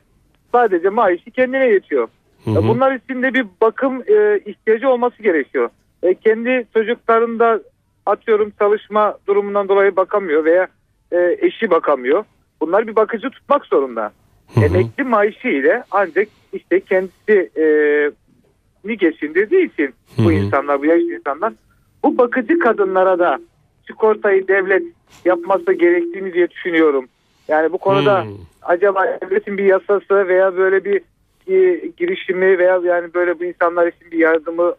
sadece 0.53 0.89
maaşı 0.89 1.31
kendine 1.31 1.67
yetiyor. 1.67 2.09
Hı 2.45 2.51
hı. 2.51 2.69
Bunlar 2.69 2.95
için 2.95 3.23
de 3.23 3.35
bir 3.35 3.47
bakım 3.61 4.03
e, 4.07 4.39
ihtiyacı 4.47 4.89
olması 4.89 5.23
gerekiyor. 5.23 5.69
E, 6.03 6.15
kendi 6.15 6.67
çocuklarında 6.75 7.61
atıyorum 8.07 8.53
çalışma 8.59 9.19
durumundan 9.27 9.69
dolayı 9.69 9.97
bakamıyor 9.97 10.45
veya 10.45 10.67
e, 11.13 11.37
eşi 11.41 11.71
bakamıyor. 11.71 12.25
Bunlar 12.61 12.87
bir 12.87 12.97
bakıcı 12.97 13.31
tutmak 13.31 13.67
zorunda. 13.67 14.13
Hı 14.55 14.61
hı. 14.61 14.65
Emekli 14.65 15.05
maaşı 15.05 15.49
ile 15.49 15.85
ancak 15.91 16.29
işte 16.53 16.81
kendisi 16.81 17.51
e, 17.57 17.65
ni 18.85 18.99
geçindirdiği 18.99 19.73
için 19.73 19.95
bu 20.19 20.33
insanlar, 20.33 20.81
bu 20.81 20.87
yaşlı 20.87 21.15
insanlar 21.15 21.53
bu 22.03 22.19
bakıcı 22.19 22.59
kadınlara 22.59 23.19
da 23.19 23.39
sigortayı 23.87 24.49
devlet 24.49 24.83
yapması 25.25 25.73
gerektiğini 25.73 26.33
diye 26.33 26.51
düşünüyorum. 26.51 27.09
Yani 27.49 27.73
bu 27.73 27.79
konuda 27.79 28.23
Hmm. 28.25 28.31
acaba 28.63 29.19
devletin 29.23 29.59
bir 29.59 29.65
yasası 29.65 30.29
veya 30.29 30.57
böyle 30.57 30.85
bir, 30.85 31.01
bir 31.49 31.93
girişimi 31.97 32.59
veya 32.59 32.81
yani 32.85 33.15
böyle 33.15 33.41
bu 33.41 33.45
insanlar 33.45 33.87
için 33.87 34.11
bir 34.11 34.19
yardımı 34.19 34.75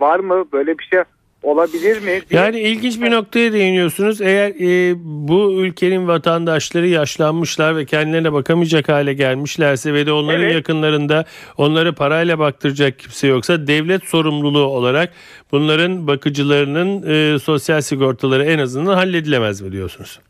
var 0.00 0.18
mı? 0.18 0.44
Böyle 0.52 0.78
bir 0.78 0.84
şey 0.84 1.02
olabilir 1.44 1.96
mi? 2.02 2.06
diye- 2.30 2.40
Yani 2.42 2.60
ilginç 2.60 3.00
bir 3.00 3.10
noktaya 3.10 3.52
değiniyorsunuz. 3.52 4.20
Eğer 4.20 4.48
e, 4.50 4.94
bu 5.04 5.52
ülkenin 5.52 6.08
vatandaşları 6.08 6.86
yaşlanmışlar 6.86 7.76
ve 7.76 7.84
kendilerine 7.84 8.32
bakamayacak 8.32 8.88
hale 8.88 9.14
gelmişlerse 9.14 9.94
ve 9.94 10.06
de 10.06 10.12
onların 10.12 10.42
Evet. 10.42 10.54
yakınlarında 10.54 11.24
onları 11.56 11.92
parayla 11.94 12.38
baktıracak 12.38 12.98
kimse 12.98 13.26
yoksa 13.28 13.66
devlet 13.66 14.04
sorumluluğu 14.04 14.64
olarak 14.64 15.12
bunların 15.52 16.06
bakıcılarının 16.06 17.02
e, 17.34 17.38
sosyal 17.38 17.80
sigortaları 17.80 18.44
en 18.44 18.58
azından 18.58 18.94
halledilemez 18.94 19.60
mi 19.60 19.72
diyorsunuz? 19.72 20.20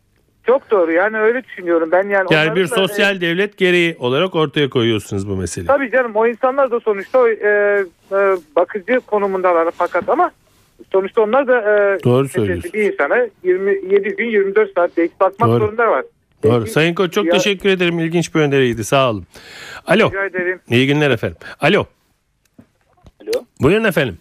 Çok 0.47 0.71
doğru 0.71 0.91
yani 0.91 1.17
öyle 1.17 1.43
düşünüyorum 1.43 1.89
ben 1.91 2.09
yani. 2.09 2.27
Yani 2.33 2.55
bir 2.55 2.63
da, 2.63 2.75
sosyal 2.75 3.21
devlet 3.21 3.57
gereği 3.57 3.95
olarak 3.99 4.35
ortaya 4.35 4.69
koyuyorsunuz 4.69 5.29
bu 5.29 5.35
meseleyi. 5.35 5.67
Tabii 5.67 5.91
canım 5.91 6.11
o 6.15 6.27
insanlar 6.27 6.71
da 6.71 6.79
sonuçta 6.79 7.29
e, 7.29 7.47
e, 8.11 8.15
bakıcı 8.55 8.99
konumundalar 9.07 9.67
fakat 9.77 10.09
ama 10.09 10.31
sonuçta 10.91 11.21
onlar 11.21 11.47
da 11.47 11.57
e, 11.61 12.03
Doğru 12.03 12.27
söylüyorsun. 12.29 12.73
bir 12.73 12.91
insana 12.93 13.27
27 13.43 14.09
gün 14.15 14.25
24 14.29 14.73
saat 14.75 14.91
belki 14.97 15.13
bakmak 15.19 15.49
Doğru. 15.49 15.59
zorunda 15.59 15.87
var. 15.91 16.05
Doğru. 16.43 16.67
Sayın 16.67 16.93
Koç 16.93 17.13
çok 17.13 17.25
Ya- 17.25 17.31
teşekkür 17.33 17.69
ederim. 17.69 17.99
İlginç 17.99 18.35
bir 18.35 18.39
öneriydi. 18.39 18.83
Sağ 18.83 19.09
olun. 19.09 19.25
Alo. 19.87 20.07
Rica 20.09 20.25
ederim. 20.25 20.59
İyi 20.69 20.87
günler 20.87 21.11
efendim. 21.11 21.37
Alo. 21.59 21.85
Alo. 23.23 23.31
Buyurun 23.61 23.83
efendim. 23.83 24.17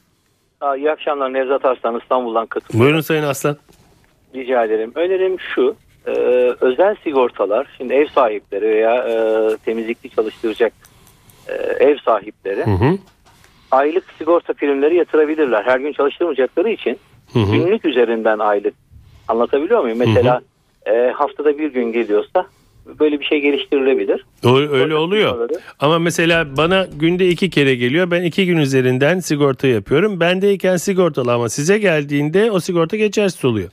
Aa, 0.61 0.76
iyi 0.76 0.90
akşamlar 0.90 1.32
Nevzat 1.32 1.64
Arslan 1.64 2.00
İstanbul'dan 2.00 2.46
katılıyorum. 2.46 2.80
Buyurun 2.87 3.00
Sayın 3.00 3.23
Aslan. 3.23 3.56
Rica 4.34 4.64
ederim. 4.64 4.92
Önerim 4.94 5.37
şu. 5.54 5.76
e, 6.06 6.11
özel 6.61 6.96
sigortalar 7.04 7.66
şimdi 7.78 7.94
ev 7.94 8.06
sahipleri 8.06 8.64
veya 8.68 8.94
e, 9.08 9.16
temizlikli 9.64 10.11
çalıştıracak 10.11 10.73
e, 11.49 11.52
ev 11.84 11.96
sahipleri 12.04 12.66
Hı 12.66 12.70
hı. 12.70 12.99
Aylık 13.74 14.04
sigorta 14.18 14.52
primleri 14.52 14.96
yatırabilirler. 14.96 15.62
Her 15.64 15.80
gün 15.80 15.92
çalıştırmayacakları 15.92 16.70
için 16.70 16.98
Hı 17.32 17.38
hı. 17.38 17.52
günlük 17.52 17.84
üzerinden 17.84 18.38
aylık 18.38 18.74
anlatabiliyor 19.28 19.80
muyum? 19.82 19.98
Mesela 19.98 20.40
e, 20.86 21.10
haftada 21.14 21.58
bir 21.58 21.72
gün 21.72 21.92
geliyorsa 21.92 22.46
böyle 23.00 23.20
bir 23.20 23.24
şey 23.24 23.40
geliştirilebilir. 23.40 24.24
O- 24.44 24.56
Öyle 24.58 24.94
oluyor. 24.96 25.30
Sigortaları- 25.32 25.60
Ama 25.80 25.98
mesela 25.98 26.56
bana 26.56 26.86
günde 27.00 27.28
iki 27.28 27.50
kere 27.50 27.74
geliyor. 27.74 28.10
Ben 28.10 28.22
iki 28.22 28.46
gün 28.46 28.56
üzerinden 28.56 29.18
sigorta 29.20 29.66
yapıyorum. 29.66 30.20
Bendeyken 30.20 30.76
sigortalı 30.76 31.32
ama 31.32 31.48
size 31.48 31.78
geldiğinde 31.78 32.50
o 32.50 32.60
sigorta 32.60 32.96
geçersiz 32.96 33.44
oluyor. 33.44 33.68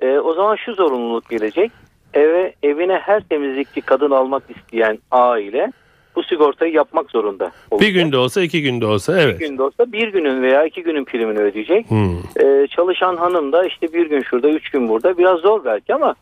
E, 0.00 0.18
o 0.18 0.34
zaman 0.34 0.56
şu 0.56 0.74
zorunluluk 0.74 1.30
gelecek. 1.30 1.70
Eve 2.14 2.54
evine 2.62 2.94
her 2.98 3.20
temizlikçi 3.20 3.80
kadın 3.80 4.10
almak 4.10 4.42
isteyen 4.56 4.98
aile 5.10 5.72
bu 6.16 6.22
sigortayı 6.22 6.72
yapmak 6.72 7.10
zorunda. 7.10 7.52
Bir 7.70 7.76
olacak. 7.76 7.92
günde 7.92 8.16
olsa 8.16 8.42
iki 8.42 8.62
günde 8.62 8.86
olsa 8.86 9.20
evet. 9.20 9.40
Bir 9.40 9.48
günde 9.48 9.62
olsa 9.62 9.92
bir 9.92 10.08
günün 10.08 10.42
veya 10.42 10.64
iki 10.64 10.82
günün 10.82 11.04
primini 11.04 11.38
ödeyecek. 11.38 11.90
Hmm. 11.90 12.18
Ee, 12.40 12.66
çalışan 12.66 13.16
hanım 13.16 13.52
da 13.52 13.66
işte 13.66 13.92
bir 13.92 14.10
gün 14.10 14.22
şurada, 14.22 14.48
üç 14.48 14.70
gün 14.70 14.88
burada. 14.88 15.18
Biraz 15.18 15.38
zor 15.40 15.64
belki 15.64 15.94
ama 15.94 16.14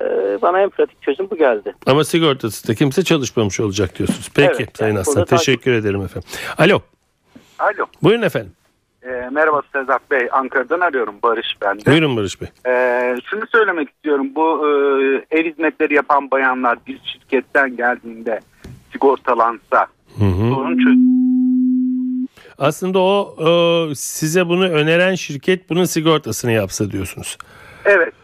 e, 0.00 0.04
bana 0.42 0.60
en 0.60 0.68
pratik 0.70 1.02
çözüm 1.02 1.30
bu 1.30 1.36
geldi. 1.36 1.74
Ama 1.86 2.04
sigortası 2.04 2.68
da 2.68 2.74
kimse 2.74 3.04
çalışmamış 3.04 3.60
olacak 3.60 3.98
diyorsunuz. 3.98 4.30
Peki 4.34 4.52
Evet, 4.58 4.76
Sayın 4.78 4.90
yani 4.92 5.00
Aslan 5.00 5.14
burada 5.16 5.24
takip- 5.26 5.38
teşekkür 5.38 5.72
ederim 5.72 6.02
efendim. 6.02 6.28
Alo 6.58 6.80
Alo. 7.58 7.86
buyurun 8.02 8.22
efendim. 8.22 8.52
Ee, 9.02 9.28
merhaba 9.32 9.62
Sedat 9.72 10.10
Bey. 10.10 10.28
Ankara'dan 10.32 10.80
arıyorum. 10.80 11.14
Barış 11.22 11.46
ben 11.62 11.80
de. 11.80 11.90
Buyurun 11.90 12.16
Barış 12.16 12.40
Bey. 12.40 12.48
Ee, 12.66 13.16
şunu 13.30 13.46
söylemek 13.52 13.88
istiyorum. 13.90 14.26
Bu 14.34 14.66
e, 14.66 14.70
ev 15.38 15.50
hizmetleri 15.50 15.94
yapan 15.94 16.30
bayanlar 16.30 16.78
bir 16.86 17.00
şirketten 17.04 17.76
geldiğinde 17.76 18.40
sigortalansa 19.00 19.86
Hı 20.18 20.24
hı. 20.24 20.54
sorun 20.54 20.78
çöz. 20.78 20.96
Aslında 22.58 22.98
o, 22.98 23.36
o 23.38 23.94
size 23.94 24.48
bunu 24.48 24.68
öneren 24.68 25.14
şirket 25.14 25.70
bunun 25.70 25.84
sigortasını 25.84 26.52
yapsa 26.52 26.90
diyorsunuz. 26.90 27.38
Evet. 27.84 28.14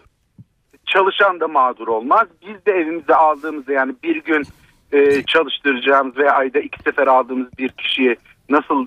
Çalışan 0.86 1.40
da 1.40 1.48
mağdur 1.48 1.88
olmaz. 1.88 2.28
Biz 2.42 2.66
de 2.66 2.72
evimize 2.72 3.14
aldığımızda 3.14 3.72
yani 3.72 3.94
bir 4.02 4.22
gün 4.22 4.44
e, 4.92 5.22
çalıştıracağımız 5.22 6.16
veya 6.16 6.32
ayda 6.32 6.58
iki 6.58 6.82
sefer 6.82 7.06
aldığımız 7.06 7.58
bir 7.58 7.68
kişiye 7.68 8.16
nasıl 8.48 8.86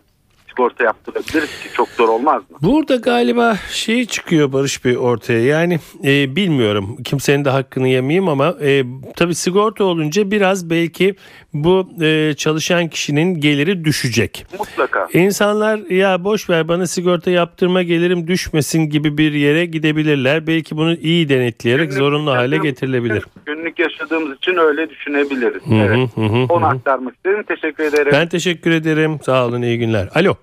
sigorta 0.50 0.84
yaptırabiliriz 0.84 1.64
ki? 1.64 1.70
Çok 1.74 1.88
zor 1.88 2.10
olmaz 2.10 2.42
mı? 2.50 2.58
Burada 2.62 2.96
galiba 2.96 3.58
şey 3.72 4.06
çıkıyor 4.06 4.54
Barış 4.54 4.86
Bey 4.86 4.98
ortaya 4.98 5.42
yani 5.42 5.80
e, 6.04 6.36
bilmiyorum 6.36 6.98
kimsenin 7.04 7.46
de 7.46 7.50
hakkını 7.50 7.88
yemeyeyim 7.88 8.30
ama 8.30 8.56
e, 8.62 8.84
tabii 9.16 9.36
sigorta 9.36 9.84
olunca 9.84 10.32
biraz 10.32 10.70
belki 10.70 11.16
bu 11.54 11.90
e, 12.02 12.34
çalışan 12.38 12.88
kişinin 12.88 13.42
geliri 13.42 13.86
düşecek. 13.86 14.46
Mutlaka. 14.60 15.08
İnsanlar 15.14 15.78
ya 15.92 16.24
boş 16.24 16.50
ver 16.50 16.68
bana 16.68 16.88
sigorta 16.88 17.32
yaptırma 17.32 17.84
gelirim 17.84 18.28
düşmesin 18.28 18.80
gibi 18.90 19.18
bir 19.18 19.34
yere 19.34 19.66
gidebilirler. 19.66 20.48
Belki 20.48 20.78
bunu 20.78 20.94
iyi 20.94 21.30
denetleyerek 21.30 21.90
Günlük 21.90 22.00
zorunlu 22.00 22.32
hale 22.32 22.58
getirilebilir. 22.58 23.24
Günlük 23.46 23.80
yaşadığımız 23.80 24.38
için 24.38 24.58
öyle 24.58 24.90
düşünebiliriz. 24.90 25.64
Hı 25.66 25.70
hı, 25.70 25.76
evet. 25.76 26.10
hı, 26.16 26.22
hı 26.22 26.46
Onu 26.50 26.66
hı. 26.66 26.70
aktarmak 26.70 27.16
istedim. 27.16 27.44
Teşekkür 27.44 27.84
ederim. 27.84 28.12
Ben 28.12 28.28
teşekkür 28.28 28.72
ederim. 28.72 29.20
Sağ 29.24 29.46
olun 29.46 29.62
iyi 29.62 29.80
günler. 29.80 30.10
Alo. 30.16 30.36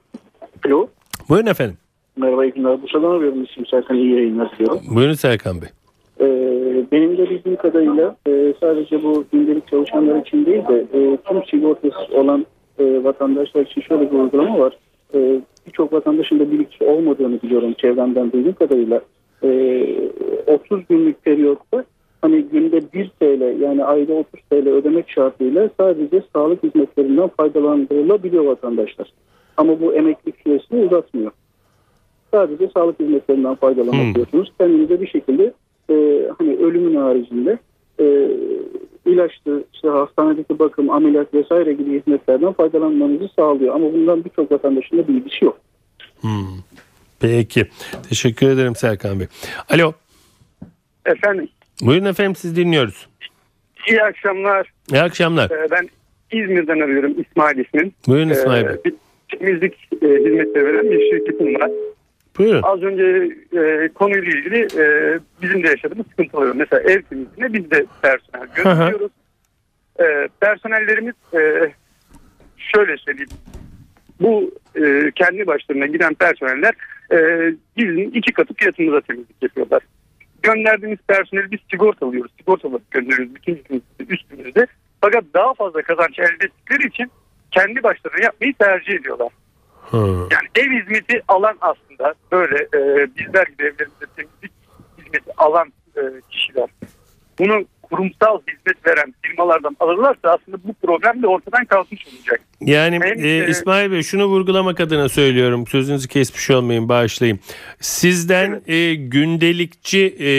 Alo. 0.65 0.89
Buyurun 1.29 1.47
efendim. 1.47 1.77
Merhaba 2.17 2.45
iyi 2.45 2.53
günler. 2.53 2.83
Bursa'dan 2.83 3.11
arıyorum. 3.11 3.45
İsmim 3.45 3.67
Serkan. 3.67 3.97
iyi 3.97 4.15
yayınlar 4.15 4.53
diliyorum. 4.53 4.81
Buyurun 4.95 5.13
Serkan 5.13 5.57
Bey. 5.63 5.69
Ee, 6.21 6.85
benim 6.93 7.19
de 7.19 7.31
bildiğim 7.31 7.57
kadarıyla 7.57 8.17
e, 8.29 8.55
sadece 8.61 9.03
bu 9.03 9.25
gündelik 9.33 9.69
çalışanlar 9.69 10.21
için 10.21 10.47
değil 10.47 10.63
de 10.69 10.85
e, 10.95 11.17
tüm 11.17 11.45
sigortası 11.51 12.15
olan 12.21 12.47
e, 12.79 13.05
vatandaşlar 13.05 13.63
için 13.67 13.81
şöyle 13.81 14.11
bir 14.13 14.19
uygulama 14.19 14.59
var. 14.59 14.77
E, 15.15 15.41
Birçok 15.67 15.93
vatandaşın 15.93 16.39
da 16.41 16.51
bilinçli 16.51 16.87
olmadığını 16.87 17.43
biliyorum 17.43 17.75
çevremden 17.79 18.33
duyduğum 18.33 18.53
kadarıyla. 18.53 19.01
E, 19.43 19.49
30 20.47 20.87
günlük 20.89 21.25
periyotta 21.25 21.85
hani 22.23 22.43
günde 22.43 22.81
1 22.93 23.09
TL 23.21 23.61
yani 23.63 23.85
ayda 23.85 24.13
30 24.13 24.41
TL 24.51 24.69
ödemek 24.69 25.11
şartıyla 25.11 25.71
sadece 25.81 26.23
sağlık 26.33 26.63
hizmetlerinden 26.63 27.29
faydalandırılabiliyor 27.37 28.45
vatandaşlar. 28.45 29.13
Ama 29.57 29.81
bu 29.81 29.95
emeklilik 29.95 30.37
süresini 30.45 30.85
uzatmıyor. 30.87 31.31
Sadece 32.31 32.69
sağlık 32.75 33.01
hizmetlerinden 33.01 33.55
faydalanabiliyorsunuz. 33.55 34.53
Kendinize 34.59 35.01
bir 35.01 35.07
şekilde 35.07 35.53
e, 35.91 35.95
hani 36.39 36.57
ölümün 36.57 36.95
haricinde 36.97 37.59
e, 38.01 38.05
ilaçtı, 39.11 39.65
işte 39.75 39.89
hastanedeki 39.89 40.59
bakım, 40.59 40.91
ameliyat 40.91 41.35
vesaire 41.35 41.73
gibi 41.73 41.99
hizmetlerden 42.01 42.53
faydalanmanızı 42.53 43.29
sağlıyor. 43.37 43.75
Ama 43.75 43.93
bundan 43.93 44.25
birçok 44.25 44.53
vatandaşın 44.53 44.99
da 44.99 45.09
bilgisi 45.09 45.45
yok. 45.45 45.59
Hmm. 46.21 46.47
Peki. 47.21 47.67
Teşekkür 48.09 48.49
ederim 48.49 48.75
Serkan 48.77 49.21
Bey. 49.21 49.27
Alo. 49.71 49.93
Efendim 51.07 51.49
Buyurun 51.83 52.05
efendim 52.05 52.35
siz 52.37 52.57
dinliyoruz. 52.57 53.07
iyi 53.89 54.03
akşamlar. 54.03 54.73
İyi 54.93 55.03
akşamlar. 55.03 55.51
Ee, 55.51 55.67
Ben 55.71 55.89
İzmir'den 56.33 56.81
arıyorum 56.81 57.15
İsmail 57.21 57.59
ismim. 57.59 57.93
Buyurun 58.09 58.29
İsmail 58.31 58.65
Ee, 58.65 58.69
Bey. 58.85 58.93
Temizlik 59.29 59.89
e, 60.03 60.07
hizmetleri 60.07 60.65
veren 60.65 60.91
bir 60.91 61.11
şirketim 61.11 61.55
var. 61.55 61.71
Buyurun. 62.39 62.63
Az 62.63 62.83
önce 62.83 63.35
e, 63.61 63.89
konuyla 63.95 64.39
ilgili 64.39 64.69
e, 64.81 65.19
bizim 65.43 65.63
de 65.63 65.69
yaşadığımız 65.69 66.07
sıkıntılar 66.07 66.47
var. 66.47 66.55
Mesela 66.57 66.83
ev 66.83 67.03
temizliğine 67.03 67.53
biz 67.53 67.71
de 67.71 67.87
personel 68.03 68.49
gönderiyoruz. 68.55 69.13
E, 70.01 70.29
personellerimiz 70.41 71.15
e, 71.35 71.73
şöyle 72.57 72.97
söyleyeyim. 72.97 73.31
Bu 74.21 74.51
e, 74.75 75.11
kendi 75.15 75.47
başlarına 75.47 75.87
giden 75.87 76.15
personeller 76.15 76.75
e, 77.13 77.19
bizim 77.77 78.11
iki 78.15 78.33
katı 78.33 78.55
fiyatımıza 78.55 79.01
temizlik 79.01 79.43
yapıyorlar. 79.43 79.83
Gönderdiğimiz 80.43 80.99
personeli 81.09 81.51
biz 81.51 81.61
sigortalıyoruz. 81.71 82.33
Sigortalı 82.39 82.81
gönderiyoruz 82.91 83.35
bütün 83.35 83.83
üstümüzde. 84.09 84.67
Fakat 85.01 85.25
daha 85.35 85.55
fazla 85.55 85.83
kazanç 85.83 86.19
elde 86.19 86.45
ettikleri 86.45 86.87
için 86.87 87.11
kendi 87.57 87.83
başlarına 87.83 88.25
yapmayı 88.25 88.55
tercih 88.55 88.93
ediyorlar. 88.93 89.29
Hı. 89.91 89.97
Yani 90.31 90.49
ev 90.55 90.71
hizmeti 90.81 91.23
alan 91.29 91.57
aslında 91.61 92.15
böyle 92.33 92.57
e, 92.57 93.09
bizler 93.17 93.47
gibi 93.47 93.63
evlerimizde 93.63 94.07
temizlik 94.17 94.53
hizmeti 94.99 95.33
alan 95.37 95.73
e, 95.97 96.01
kişiler. 96.31 96.69
Bunu 97.39 97.65
kurumsal 97.91 98.41
hizmet 98.41 98.87
veren 98.87 99.15
firmalardan 99.23 99.77
alırlarsa 99.81 100.21
aslında 100.23 100.57
bu 100.65 100.75
problem 100.87 101.23
de 101.23 101.27
ortadan 101.27 101.65
kalkmış 101.65 102.07
olacak. 102.07 102.41
Yani 102.61 102.95
Hem, 103.03 103.25
e, 103.25 103.29
e, 103.29 103.49
İsmail 103.49 103.91
Bey 103.91 104.03
şunu 104.03 104.27
vurgulamak 104.27 104.81
adına 104.81 105.09
söylüyorum. 105.09 105.67
Sözünüzü 105.67 106.09
kesmiş 106.09 106.51
olmayın 106.51 106.89
bağışlayın. 106.89 107.41
Sizden 107.81 108.63
e, 108.67 108.95
gündelikçi 108.95 110.17
e, 110.21 110.31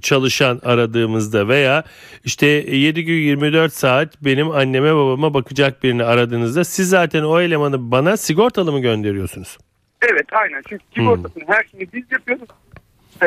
çalışan 0.00 0.60
aradığımızda 0.64 1.48
veya 1.48 1.84
işte 2.24 2.46
7 2.46 3.04
gün 3.04 3.14
24 3.14 3.72
saat 3.72 4.24
benim 4.24 4.50
anneme 4.50 4.94
babama 4.94 5.34
bakacak 5.34 5.82
birini 5.82 6.04
aradığınızda 6.04 6.64
siz 6.64 6.88
zaten 6.88 7.22
o 7.22 7.40
elemanı 7.40 7.90
bana 7.90 8.16
sigortalı 8.16 8.72
mı 8.72 8.80
gönderiyorsunuz? 8.80 9.58
Evet 10.02 10.26
aynen 10.32 10.62
çünkü 10.68 10.84
sigortasını 10.94 11.44
her 11.46 11.64
şeyi 11.64 11.88
biz 11.92 12.12
yapıyoruz. 12.12 12.48
E, 13.22 13.26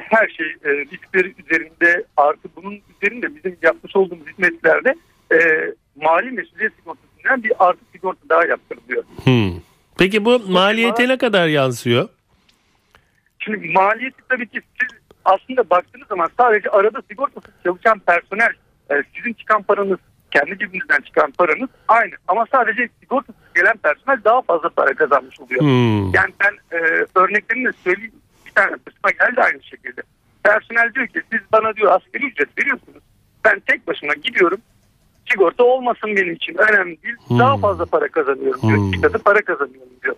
her 0.00 0.28
şey 0.28 0.46
e, 0.46 0.70
riskleri 0.70 1.34
üzerinde 1.38 2.04
artı 2.16 2.48
bunun 2.56 2.80
üzerinde 2.96 3.36
bizim 3.36 3.56
yapmış 3.62 3.96
olduğumuz 3.96 4.26
hizmetlerde 4.26 4.94
e, 5.32 5.38
mali 5.96 6.30
mesuliyet 6.30 6.72
sigortasından 6.78 7.44
bir 7.44 7.52
artı 7.58 7.80
sigorta 7.92 8.28
daha 8.28 8.46
yaptırılıyor. 8.46 9.04
Hmm. 9.24 9.60
Peki 9.98 10.24
bu 10.24 10.38
maliyete 10.38 11.08
ne 11.08 11.18
kadar 11.18 11.48
yansıyor? 11.48 12.08
Şimdi 13.38 13.68
maliyeti 13.68 14.22
tabii 14.28 14.48
ki 14.48 14.60
siz 14.80 14.98
aslında 15.24 15.70
baktığınız 15.70 16.08
zaman 16.08 16.30
sadece 16.36 16.70
arada 16.70 17.02
sigortası 17.10 17.46
çalışan 17.64 17.98
personel 17.98 18.52
e, 18.90 18.94
sizin 19.16 19.32
çıkan 19.32 19.62
paranız 19.62 19.98
kendi 20.30 20.58
cebinizden 20.58 21.00
çıkan 21.00 21.30
paranız 21.30 21.68
aynı. 21.88 22.14
Ama 22.28 22.46
sadece 22.52 22.88
sigortası 23.00 23.38
gelen 23.54 23.76
personel 23.76 24.24
daha 24.24 24.42
fazla 24.42 24.68
para 24.68 24.94
kazanmış 24.94 25.40
oluyor. 25.40 25.60
Hmm. 25.60 26.14
Yani 26.14 26.34
ben 26.40 26.78
e, 26.78 27.06
örneklerini 27.14 27.64
de 27.64 27.72
söyleyeyim. 27.84 28.12
Tane 28.58 28.76
başıma 28.86 29.10
geldi 29.10 29.40
aynı 29.42 29.62
şekilde. 29.62 30.02
Personel 30.44 30.94
diyor 30.94 31.06
ki 31.06 31.20
siz 31.32 31.40
bana 31.52 31.76
diyor 31.76 31.92
asgari 31.92 32.26
ücret 32.26 32.58
veriyorsunuz. 32.58 33.02
Ben 33.44 33.60
tek 33.66 33.86
başıma 33.86 34.14
gidiyorum. 34.14 34.58
Sigorta 35.30 35.64
olmasın 35.64 36.16
benim 36.16 36.32
için. 36.32 36.54
Önemli 36.54 37.02
değil. 37.02 37.14
Hmm. 37.28 37.38
Daha 37.38 37.56
fazla 37.56 37.86
para 37.86 38.08
kazanıyorum 38.08 38.60
diyor. 38.62 38.78
Hmm. 38.78 38.92
İki 38.92 39.08
para 39.08 39.40
kazanıyorum 39.40 39.92
diyor. 40.02 40.16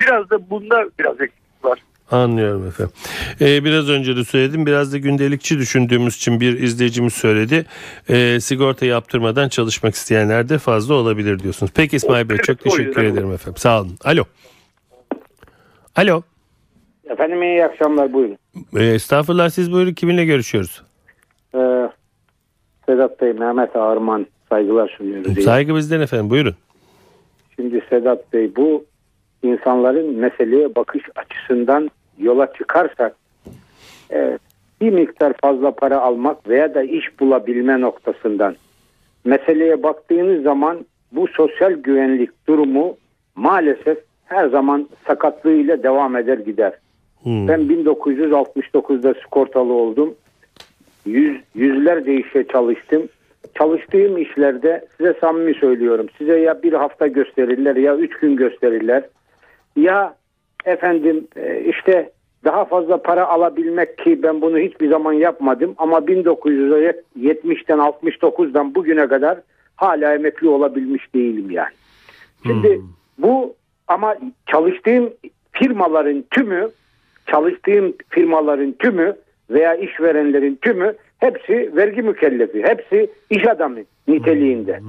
Biraz 0.00 0.30
da 0.30 0.50
bunda 0.50 0.84
biraz 0.98 1.20
eksik 1.20 1.64
var. 1.64 1.78
Anlıyorum 2.10 2.66
efendim. 2.66 2.94
Ee, 3.40 3.64
biraz 3.64 3.88
önce 3.88 4.16
de 4.16 4.24
söyledim. 4.24 4.66
Biraz 4.66 4.92
da 4.92 4.98
gündelikçi 4.98 5.58
düşündüğümüz 5.58 6.16
için 6.16 6.40
bir 6.40 6.60
izleyicimiz 6.60 7.14
söyledi. 7.14 7.66
Ee, 8.08 8.40
sigorta 8.40 8.86
yaptırmadan 8.86 9.48
çalışmak 9.48 9.94
isteyenler 9.94 10.48
de 10.48 10.58
fazla 10.58 10.94
olabilir 10.94 11.38
diyorsunuz. 11.38 11.72
Peki 11.74 11.96
İsmail 11.96 12.28
Bey 12.28 12.36
çok 12.36 12.60
teşekkür 12.60 13.02
ederim 13.02 13.32
efendim. 13.32 13.56
Sağ 13.56 13.80
olun. 13.80 13.98
Alo. 14.04 14.24
Alo. 15.96 16.22
Efendim 17.08 17.42
iyi 17.42 17.64
akşamlar 17.64 18.12
buyurun. 18.12 18.38
Ee, 18.76 18.84
estağfurullah 18.84 19.48
siz 19.48 19.72
buyurun 19.72 19.92
kiminle 19.92 20.24
görüşüyoruz? 20.24 20.82
Ee, 21.54 21.88
Sedat 22.86 23.20
Bey, 23.20 23.32
Mehmet 23.32 23.76
Ağırman 23.76 24.26
saygılar 24.48 24.94
sunuyoruz. 24.98 25.44
Saygı 25.44 25.76
bizden 25.76 26.00
efendim 26.00 26.30
buyurun. 26.30 26.54
Şimdi 27.56 27.84
Sedat 27.90 28.32
Bey 28.32 28.56
bu 28.56 28.84
insanların 29.42 30.14
meseleye 30.14 30.74
bakış 30.74 31.02
açısından 31.16 31.90
yola 32.18 32.52
çıkarsak 32.52 33.16
e, 34.12 34.38
bir 34.80 34.90
miktar 34.90 35.32
fazla 35.42 35.70
para 35.70 36.00
almak 36.00 36.48
veya 36.48 36.74
da 36.74 36.82
iş 36.82 37.20
bulabilme 37.20 37.80
noktasından 37.80 38.56
meseleye 39.24 39.82
baktığınız 39.82 40.42
zaman 40.42 40.86
bu 41.12 41.28
sosyal 41.28 41.72
güvenlik 41.72 42.30
durumu 42.48 42.96
maalesef 43.34 43.98
her 44.24 44.48
zaman 44.48 44.88
sakatlığıyla 45.06 45.82
devam 45.82 46.16
eder 46.16 46.38
gider. 46.38 46.72
Hmm. 47.28 47.48
Ben 47.48 47.60
1969'da 47.60 49.14
sigortalı 49.14 49.72
oldum. 49.72 50.14
Yüz, 51.06 51.40
yüzlerce 51.54 52.14
işe 52.14 52.44
çalıştım. 52.44 53.08
Çalıştığım 53.58 54.18
işlerde 54.18 54.86
size 54.96 55.14
samimi 55.20 55.54
söylüyorum. 55.54 56.06
Size 56.18 56.38
ya 56.38 56.62
bir 56.62 56.72
hafta 56.72 57.06
gösterirler 57.06 57.76
ya 57.76 57.96
üç 57.96 58.18
gün 58.18 58.36
gösterirler. 58.36 59.04
Ya 59.76 60.16
efendim 60.64 61.26
e, 61.36 61.64
işte 61.64 62.10
daha 62.44 62.64
fazla 62.64 63.02
para 63.02 63.28
alabilmek 63.28 63.98
ki 63.98 64.22
ben 64.22 64.40
bunu 64.40 64.58
hiçbir 64.58 64.88
zaman 64.88 65.12
yapmadım. 65.12 65.74
Ama 65.78 65.98
1970'ten 65.98 67.78
69'dan 67.78 68.74
bugüne 68.74 69.08
kadar 69.08 69.38
hala 69.76 70.14
emekli 70.14 70.48
olabilmiş 70.48 71.14
değilim 71.14 71.50
yani. 71.50 71.74
Şimdi 72.46 72.80
bu 73.18 73.54
ama 73.88 74.16
çalıştığım 74.46 75.10
firmaların 75.52 76.24
tümü 76.30 76.68
çalıştığım 77.30 77.94
firmaların 78.08 78.72
tümü 78.72 79.16
veya 79.50 79.74
işverenlerin 79.74 80.58
tümü 80.62 80.94
hepsi 81.18 81.76
vergi 81.76 82.02
mükellefi. 82.02 82.62
Hepsi 82.62 83.10
iş 83.30 83.46
adamı 83.46 83.78
niteliğinde. 84.08 84.80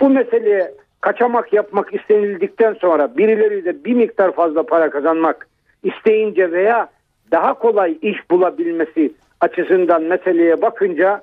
Bu 0.00 0.10
meseleye 0.10 0.70
kaçamak 1.00 1.52
yapmak 1.52 1.94
istenildikten 1.94 2.74
sonra 2.74 3.16
birileri 3.16 3.64
de 3.64 3.84
bir 3.84 3.94
miktar 3.94 4.32
fazla 4.32 4.62
para 4.62 4.90
kazanmak 4.90 5.48
isteyince 5.82 6.52
veya 6.52 6.88
daha 7.30 7.54
kolay 7.54 7.98
iş 8.02 8.30
bulabilmesi 8.30 9.12
açısından 9.40 10.02
meseleye 10.02 10.62
bakınca 10.62 11.22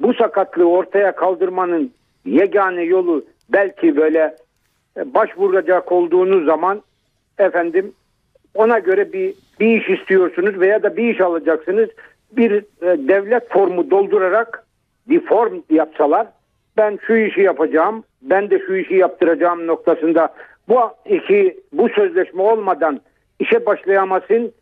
bu 0.00 0.14
sakatlığı 0.14 0.68
ortaya 0.68 1.14
kaldırmanın 1.14 1.92
yegane 2.24 2.82
yolu 2.82 3.24
belki 3.48 3.96
böyle 3.96 4.36
başvuracak 4.96 5.92
olduğunuz 5.92 6.44
zaman 6.44 6.82
efendim 7.38 7.92
ona 8.54 8.78
göre 8.78 9.12
bir 9.12 9.34
bir 9.60 9.80
iş 9.80 10.00
istiyorsunuz 10.00 10.60
veya 10.60 10.82
da 10.82 10.96
bir 10.96 11.14
iş 11.14 11.20
alacaksınız. 11.20 11.88
Bir 12.32 12.52
e, 12.52 13.08
devlet 13.08 13.52
formu 13.52 13.90
doldurarak 13.90 14.66
bir 15.08 15.20
form 15.20 15.60
yapsalar 15.70 16.26
ben 16.76 16.98
şu 17.06 17.16
işi 17.16 17.40
yapacağım, 17.40 18.04
ben 18.22 18.50
de 18.50 18.58
şu 18.66 18.74
işi 18.74 18.94
yaptıracağım 18.94 19.66
noktasında 19.66 20.34
bu 20.68 20.80
iki 21.06 21.60
bu 21.72 21.88
sözleşme 21.88 22.42
olmadan 22.42 23.00
işe 23.38 23.66
başlayamasın 23.66 24.52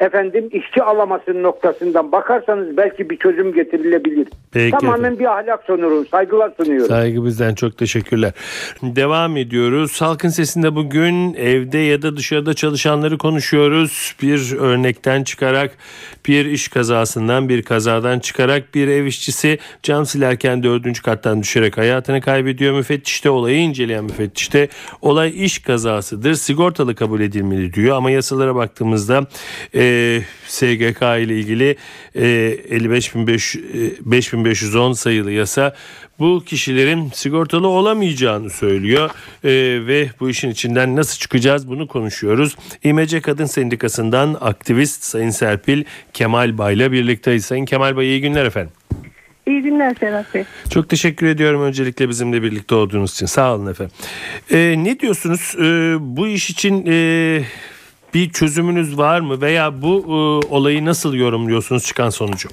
efendim 0.00 0.48
işçi 0.52 0.82
alamasın 0.82 1.42
noktasından 1.42 2.12
bakarsanız 2.12 2.76
belki 2.76 3.10
bir 3.10 3.16
çözüm 3.16 3.52
getirilebilir. 3.52 4.28
Peki 4.52 4.70
Tamamen 4.70 4.98
efendim. 4.98 5.18
bir 5.18 5.24
ahlak 5.24 5.62
sunuyorum. 5.64 6.06
Saygılar 6.06 6.52
sunuyorum. 6.56 6.88
Saygı 6.88 7.24
bizden 7.24 7.54
çok 7.54 7.78
teşekkürler. 7.78 8.32
Devam 8.82 9.36
ediyoruz. 9.36 10.00
Halkın 10.02 10.28
sesinde 10.28 10.74
bugün 10.74 11.34
evde 11.34 11.78
ya 11.78 12.02
da 12.02 12.16
dışarıda 12.16 12.54
çalışanları 12.54 13.18
konuşuyoruz. 13.18 14.14
Bir 14.22 14.56
örnekten 14.58 15.24
çıkarak 15.24 15.70
bir 16.26 16.46
iş 16.46 16.68
kazasından 16.68 17.48
bir 17.48 17.62
kazadan 17.62 18.18
çıkarak 18.18 18.74
bir 18.74 18.88
ev 18.88 19.04
işçisi 19.04 19.58
cam 19.82 20.06
silerken 20.06 20.62
dördüncü 20.62 21.02
kattan 21.02 21.42
düşerek 21.42 21.78
hayatını 21.78 22.20
kaybediyor. 22.20 22.74
Müfettişte 22.74 23.30
olayı 23.30 23.58
inceleyen 23.58 24.04
müfettişte 24.04 24.68
olay 25.02 25.44
iş 25.44 25.58
kazasıdır. 25.58 26.34
Sigortalı 26.34 26.94
kabul 26.94 27.20
edilmeli 27.20 27.74
diyor 27.74 27.96
ama 27.96 28.10
yasalara 28.10 28.54
baktığımızda 28.54 29.26
e, 29.74 29.83
SGK 30.46 31.02
ile 31.02 31.38
ilgili 31.38 31.76
e, 32.14 32.22
55.500 32.22 33.58
e, 33.58 34.10
5510 34.10 34.92
sayılı 34.92 35.32
yasa 35.32 35.74
bu 36.18 36.42
kişilerin 36.46 37.10
sigortalı 37.14 37.68
olamayacağını 37.68 38.50
söylüyor 38.50 39.10
E, 39.44 39.50
ve 39.86 40.08
bu 40.20 40.30
işin 40.30 40.50
içinden 40.50 40.96
nasıl 40.96 41.18
çıkacağız 41.18 41.68
bunu 41.68 41.88
konuşuyoruz. 41.88 42.56
İMC 42.84 43.20
Kadın 43.20 43.44
Sendikası'ndan 43.44 44.36
aktivist 44.40 45.04
Sayın 45.04 45.30
Serpil 45.30 45.84
Kemal 46.12 46.58
Bay'la 46.58 46.92
birlikteyiz. 46.92 47.44
Sayın 47.44 47.64
Kemal 47.64 47.96
Bay 47.96 48.06
iyi 48.06 48.20
günler 48.20 48.44
efendim. 48.44 48.72
İyi 49.46 49.62
günler 49.62 49.96
Serhat 50.00 50.34
Bey. 50.34 50.44
Çok 50.70 50.88
teşekkür 50.88 51.26
ediyorum 51.26 51.62
öncelikle 51.62 52.08
bizimle 52.08 52.42
birlikte 52.42 52.74
olduğunuz 52.74 53.12
için. 53.12 53.26
Sağ 53.26 53.54
olun 53.54 53.66
efendim. 53.66 53.94
Ee, 54.50 54.74
ne 54.78 55.00
diyorsunuz? 55.00 55.54
Ee, 55.58 55.96
bu 56.00 56.28
iş 56.28 56.50
için 56.50 56.86
e, 56.86 57.42
bir 58.14 58.30
çözümünüz 58.30 58.98
var 58.98 59.20
mı? 59.20 59.40
Veya 59.40 59.82
bu 59.82 60.04
e, 60.06 60.12
olayı 60.54 60.84
nasıl 60.84 61.14
yorumluyorsunuz 61.14 61.84
çıkan 61.84 62.10
sonucu? 62.10 62.48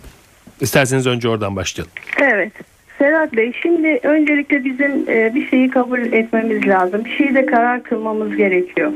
İsterseniz 0.62 1.08
önce 1.08 1.30
oradan 1.30 1.56
başlayalım. 1.56 1.93
Evet. 2.21 2.54
Serhat 2.97 3.34
Bey 3.34 3.52
şimdi 3.62 4.00
öncelikle 4.04 4.65
bizim 4.65 5.10
e, 5.10 5.36
bir 5.36 5.50
şeyi 5.50 5.69
kabul 5.69 6.00
etmemiz 6.00 6.67
lazım. 6.67 7.06
Bir 7.06 7.17
şeyi 7.17 7.36
de 7.36 7.45
karar 7.45 7.84
kılmamız 7.84 8.36
gerekiyor. 8.36 8.91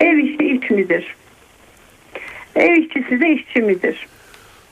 Ev 0.00 0.16
işi 0.16 0.60
iş 0.62 0.70
midir? 0.70 1.16
Ev 2.56 2.76
işçisi 2.76 3.20
de 3.20 3.30
işçi 3.30 3.60
midir? 3.60 4.06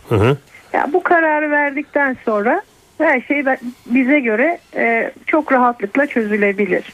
Hı 0.09 0.15
hı. 0.15 0.37
Ya 0.73 0.87
bu 0.93 1.03
kararı 1.03 1.51
verdikten 1.51 2.17
sonra 2.25 2.63
her 2.99 3.21
şey 3.21 3.45
bize 3.87 4.21
göre 4.21 4.59
e, 4.77 5.13
çok 5.27 5.53
rahatlıkla 5.53 6.07
çözülebilir. 6.07 6.85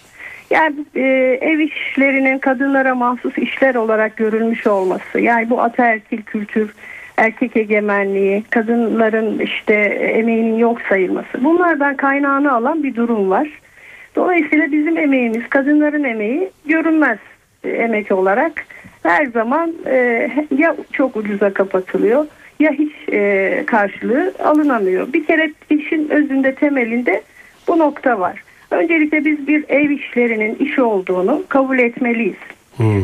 Yani 0.50 0.74
e, 0.94 1.02
ev 1.40 1.58
işlerinin 1.58 2.38
kadınlara 2.38 2.94
mahsus 2.94 3.38
işler 3.38 3.74
olarak 3.74 4.16
görülmüş 4.16 4.66
olması, 4.66 5.20
yani 5.20 5.50
bu 5.50 5.60
ataerkil 5.60 6.22
kültür, 6.22 6.74
erkek 7.16 7.56
egemenliği, 7.56 8.44
kadınların 8.50 9.38
işte 9.38 9.74
emeğinin 10.14 10.58
yok 10.58 10.80
sayılması, 10.88 11.44
bunlardan 11.44 11.96
kaynağını 11.96 12.52
alan 12.52 12.82
bir 12.82 12.94
durum 12.94 13.30
var. 13.30 13.48
Dolayısıyla 14.16 14.72
bizim 14.72 14.98
emeğimiz, 14.98 15.48
kadınların 15.48 16.04
emeği 16.04 16.50
görünmez 16.66 17.18
e, 17.64 17.70
emek 17.70 18.12
olarak 18.12 18.66
her 19.02 19.26
zaman 19.26 19.72
e, 19.86 20.30
ya 20.58 20.76
çok 20.92 21.16
ucuza 21.16 21.52
kapatılıyor 21.52 22.26
ya 22.60 22.72
hiç 22.72 22.92
e, 23.12 23.62
karşılığı 23.66 24.32
alınamıyor. 24.44 25.12
Bir 25.12 25.26
kere 25.26 25.52
işin 25.70 26.08
özünde 26.08 26.54
temelinde 26.54 27.22
bu 27.68 27.78
nokta 27.78 28.20
var. 28.20 28.42
Öncelikle 28.70 29.24
biz 29.24 29.46
bir 29.48 29.64
ev 29.68 29.90
işlerinin 29.90 30.54
işi 30.54 30.82
olduğunu 30.82 31.42
kabul 31.48 31.78
etmeliyiz. 31.78 32.36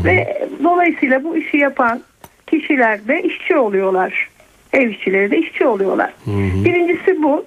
Ve 0.05 0.47
dolayısıyla 0.65 1.25
bu 1.25 1.37
işi 1.37 1.57
yapan 1.57 2.01
kişiler 2.47 3.09
de 3.09 3.23
işçi 3.23 3.57
oluyorlar. 3.57 4.29
Ev 4.73 4.89
işçileri 4.91 5.31
de 5.31 5.39
işçi 5.39 5.67
oluyorlar. 5.67 6.13
Birincisi 6.65 7.23
bu. 7.23 7.45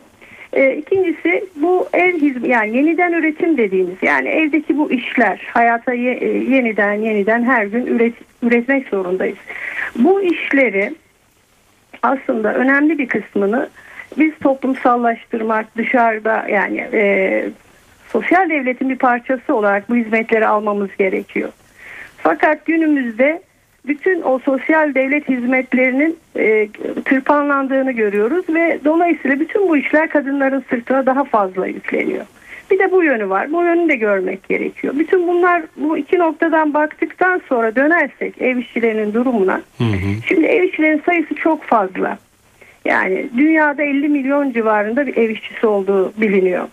E, 0.54 0.76
ikincisi 0.76 1.46
bu 1.56 1.88
ev 1.94 2.14
hizm 2.14 2.46
yani 2.46 2.78
yeniden 2.78 3.14
üretim 3.14 3.58
dediğimiz 3.58 3.96
yani 4.02 4.28
evdeki 4.30 4.78
bu 4.78 4.92
işler 4.92 5.42
hayata 5.54 5.94
ye- 5.94 6.18
e, 6.22 6.28
yeniden 6.28 6.94
yeniden 6.94 7.44
her 7.44 7.66
gün 7.66 7.86
üret, 7.86 8.14
üretmek 8.44 8.88
zorundayız. 8.88 9.38
Bu 9.96 10.22
işleri 10.22 10.94
aslında 12.04 12.54
önemli 12.54 12.98
bir 12.98 13.08
kısmını 13.08 13.70
biz 14.18 14.32
toplumsallaştırmak 14.44 15.78
dışarıda 15.78 16.46
yani 16.52 16.88
e, 16.94 17.44
sosyal 18.16 18.50
devletin 18.50 18.90
bir 18.90 18.96
parçası 18.96 19.56
olarak 19.56 19.90
bu 19.90 19.96
hizmetleri 19.96 20.48
almamız 20.48 20.90
gerekiyor. 20.98 21.50
Fakat 22.18 22.66
günümüzde 22.66 23.42
bütün 23.88 24.22
o 24.22 24.40
sosyal 24.40 24.96
devlet 24.96 25.30
hizmetlerinin 25.30 26.18
e, 26.38 26.68
tırpanlandığını 27.06 27.92
görüyoruz 27.92 28.46
ve 28.50 28.80
dolayısıyla 28.86 29.40
bütün 29.40 29.70
bu 29.70 29.78
işler 29.78 30.10
kadınların 30.10 30.64
sırtına 30.70 31.06
daha 31.06 31.24
fazla 31.24 31.68
yükleniyor. 31.68 32.26
Bir 32.72 32.80
de 32.80 32.92
bu 32.92 33.04
yönü 33.04 33.30
var. 33.30 33.52
Bu 33.52 33.64
yönü 33.64 33.90
de 33.90 33.96
görmek 33.96 34.50
gerekiyor. 34.50 34.94
Bütün 35.00 35.28
bunlar 35.28 35.64
bu 35.78 35.98
iki 35.98 36.20
noktadan 36.20 36.74
baktıktan 36.74 37.42
sonra 37.50 37.76
dönersek 37.76 38.42
ev 38.42 38.58
işçilerinin 38.58 39.14
durumuna. 39.14 39.62
Şimdi 40.28 40.46
ev 40.46 40.64
işçilerinin 40.64 41.02
sayısı 41.06 41.36
çok 41.36 41.64
fazla. 41.64 42.18
Yani 42.86 43.30
dünyada 43.38 43.84
50 43.84 44.10
milyon 44.10 44.52
civarında 44.52 45.08
bir 45.08 45.18
ev 45.18 45.30
işçisi 45.30 45.68
olduğu 45.68 46.14
biliniyor. 46.18 46.68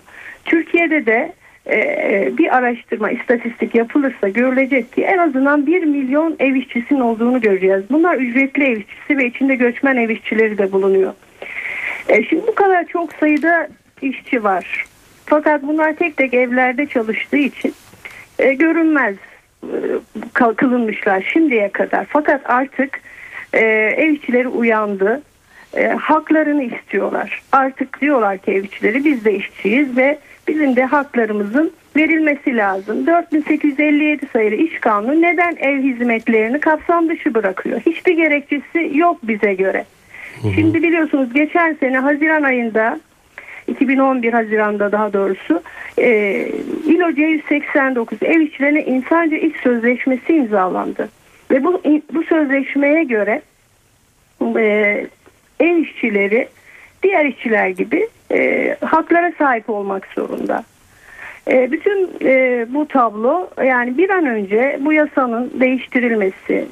Türkiye'de 0.44 1.06
de 1.06 1.32
e, 1.70 2.30
bir 2.38 2.56
araştırma, 2.56 3.10
istatistik 3.10 3.74
yapılırsa 3.74 4.28
görülecek 4.28 4.92
ki 4.92 5.02
en 5.02 5.18
azından 5.18 5.66
1 5.66 5.84
milyon 5.84 6.36
ev 6.38 6.54
işçisinin 6.54 7.00
olduğunu 7.00 7.40
göreceğiz. 7.40 7.82
Bunlar 7.90 8.16
ücretli 8.16 8.64
ev 8.64 8.76
işçisi 8.76 9.18
ve 9.18 9.26
içinde 9.26 9.54
göçmen 9.54 9.96
ev 9.96 10.08
işçileri 10.08 10.58
de 10.58 10.72
bulunuyor. 10.72 11.12
E, 12.08 12.24
şimdi 12.24 12.46
bu 12.46 12.54
kadar 12.54 12.86
çok 12.86 13.12
sayıda 13.12 13.68
işçi 14.02 14.44
var. 14.44 14.84
Fakat 15.26 15.62
bunlar 15.62 15.92
tek 15.92 16.16
tek 16.16 16.34
evlerde 16.34 16.86
çalıştığı 16.86 17.36
için 17.36 17.74
e, 18.38 18.54
görünmez 18.54 19.14
e, 19.64 20.54
kılınmışlar 20.56 21.30
şimdiye 21.32 21.68
kadar. 21.68 22.06
Fakat 22.08 22.50
artık 22.50 23.00
e, 23.52 23.60
ev 23.96 24.08
işçileri 24.08 24.48
uyandı. 24.48 25.22
E, 25.74 25.86
haklarını 25.86 26.62
istiyorlar. 26.62 27.42
Artık 27.52 28.00
diyorlar 28.00 28.38
ki 28.38 28.50
ev 28.50 28.64
işçileri 28.64 29.04
biz 29.04 29.24
de 29.24 29.34
işçiyiz 29.34 29.96
ve 29.96 30.18
bizim 30.48 30.76
de 30.76 30.84
haklarımızın 30.84 31.72
verilmesi 31.96 32.56
lazım. 32.56 33.06
4857 33.06 34.26
sayılı 34.32 34.54
iş 34.54 34.80
kanunu 34.80 35.22
neden 35.22 35.56
ev 35.56 35.82
hizmetlerini 35.82 36.60
kapsam 36.60 37.08
dışı 37.08 37.34
bırakıyor? 37.34 37.80
Hiçbir 37.80 38.16
gerekçesi 38.16 38.90
yok 38.94 39.18
bize 39.22 39.54
göre. 39.54 39.84
Şimdi 40.54 40.82
biliyorsunuz 40.82 41.32
geçen 41.34 41.74
sene 41.74 41.98
Haziran 41.98 42.42
ayında 42.42 43.00
2011 43.68 44.32
Haziran'da 44.32 44.92
daha 44.92 45.12
doğrusu 45.12 45.62
e, 45.98 46.08
ILO 46.86 47.10
C189 47.10 48.24
ev 48.24 48.40
işçilerine 48.40 48.84
insanca 48.84 49.36
iş 49.36 49.56
sözleşmesi 49.56 50.34
imzalandı. 50.34 51.08
Ve 51.50 51.64
bu, 51.64 51.82
bu 52.12 52.22
sözleşmeye 52.22 53.04
göre 53.04 53.42
e, 54.56 55.06
ev 55.60 55.76
işçileri 55.76 56.48
diğer 57.02 57.24
işçiler 57.24 57.68
gibi 57.68 58.08
e, 58.32 58.76
haklara 58.84 59.32
sahip 59.38 59.70
olmak 59.70 60.06
zorunda. 60.14 60.64
E, 61.50 61.72
bütün 61.72 62.10
e, 62.24 62.66
bu 62.68 62.88
tablo 62.88 63.48
yani 63.64 63.98
bir 63.98 64.10
an 64.10 64.26
önce 64.26 64.78
bu 64.80 64.92
yasanın 64.92 65.50
değiştirilmesi, 65.60 66.66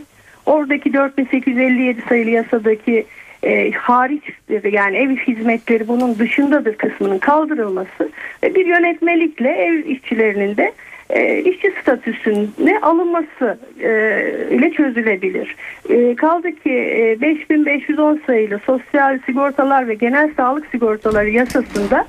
oradaki 0.46 0.94
4857 0.94 2.02
sayılı 2.08 2.30
yasadaki 2.30 3.06
e, 3.42 3.70
hariç 3.70 4.22
yani 4.72 4.96
ev 4.96 5.16
hizmetleri 5.16 5.88
bunun 5.88 6.18
dışındadır 6.18 6.76
kısmının 6.76 7.18
kaldırılması 7.18 8.10
ve 8.42 8.54
bir 8.54 8.66
yönetmelikle 8.66 9.50
ev 9.50 9.84
işçilerinin 9.84 10.56
de 10.56 10.72
e, 11.12 11.42
işçi 11.42 11.72
statüsüne 11.82 12.78
alınması 12.82 13.58
e, 13.80 13.88
ile 14.50 14.72
çözülebilir. 14.72 15.56
E, 15.88 16.16
kaldı 16.16 16.52
ki 16.52 16.72
e, 16.72 17.20
5510 17.20 18.20
sayılı 18.26 18.60
sosyal 18.66 19.18
sigortalar 19.26 19.88
ve 19.88 19.94
genel 19.94 20.30
sağlık 20.36 20.66
sigortaları 20.66 21.30
yasasında 21.30 22.06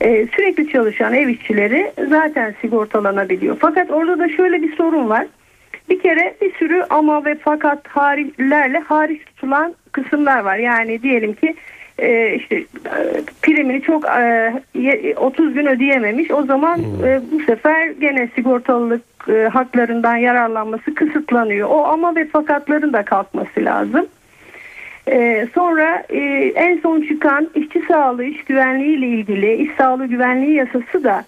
e, 0.00 0.26
sürekli 0.26 0.72
çalışan 0.72 1.14
ev 1.14 1.28
işçileri 1.28 1.92
zaten 2.08 2.54
sigortalanabiliyor. 2.60 3.56
Fakat 3.60 3.90
orada 3.90 4.18
da 4.18 4.28
şöyle 4.28 4.62
bir 4.62 4.76
sorun 4.76 5.08
var. 5.08 5.26
Bir 5.88 6.00
kere 6.00 6.34
bir 6.40 6.54
sürü 6.54 6.82
ama 6.90 7.24
ve 7.24 7.34
fakat 7.34 7.88
hariçlerle 7.88 8.78
hariç 8.78 9.24
tutulan 9.24 9.74
kısımlar 9.92 10.40
var. 10.40 10.56
Yani 10.56 11.02
diyelim 11.02 11.32
ki 11.32 11.54
e, 12.00 12.34
işte 12.34 12.56
e, 12.56 13.22
primini 13.42 13.82
çok 13.82 14.04
e, 14.04 15.14
30 15.16 15.54
gün 15.54 15.66
ödeyememiş. 15.66 16.30
O 16.30 16.42
zaman 16.42 16.76
hmm. 16.76 17.04
e, 17.04 17.20
bu 17.32 17.42
sefer 17.42 17.88
gene 17.88 18.28
sigortalılık 18.34 19.02
e, 19.28 19.48
haklarından 19.48 20.16
yararlanması 20.16 20.94
kısıtlanıyor. 20.94 21.68
O 21.68 21.84
ama 21.84 22.16
ve 22.16 22.28
fakatların 22.28 22.92
da 22.92 23.04
kalkması 23.04 23.64
lazım. 23.64 24.06
E, 25.08 25.48
sonra 25.54 26.02
e, 26.08 26.18
en 26.54 26.78
son 26.78 27.02
çıkan 27.02 27.50
işçi 27.54 27.82
sağlığı, 27.88 28.24
iş 28.24 28.44
güvenliği 28.44 28.98
ile 28.98 29.06
ilgili 29.06 29.54
iş 29.54 29.70
sağlığı 29.78 30.06
güvenliği 30.06 30.54
yasası 30.54 31.04
da 31.04 31.24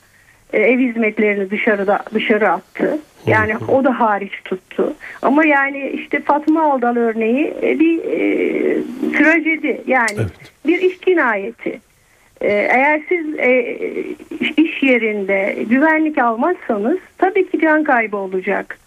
e, 0.52 0.61
ev 0.61 0.78
hizmetlerini 0.78 1.50
dışarıda 1.50 2.02
dışarı 2.14 2.50
attı. 2.50 2.98
Yani 3.26 3.52
o 3.68 3.85
da 3.85 4.00
hariç 4.00 4.32
tuttu. 4.44 4.94
Ama 5.22 5.44
yani 5.44 5.88
işte 5.88 6.20
Fatma 6.20 6.72
Aldal 6.72 6.96
örneği 6.96 7.54
e, 7.62 7.80
bir 7.80 7.98
e, 7.98 8.82
trajedi. 9.12 9.82
Yani 9.87 10.11
evet. 10.16 10.51
Bir 10.66 10.79
iş 10.79 11.01
cinayeti. 11.01 11.81
E, 12.40 12.48
eğer 12.48 13.03
siz 13.09 13.38
e, 13.38 13.77
iş 14.57 14.83
yerinde 14.83 15.57
güvenlik 15.70 16.18
almazsanız 16.18 16.98
tabii 17.18 17.51
ki 17.51 17.61
can 17.61 17.85
kaybı 17.85 18.16
olacak. 18.16 18.79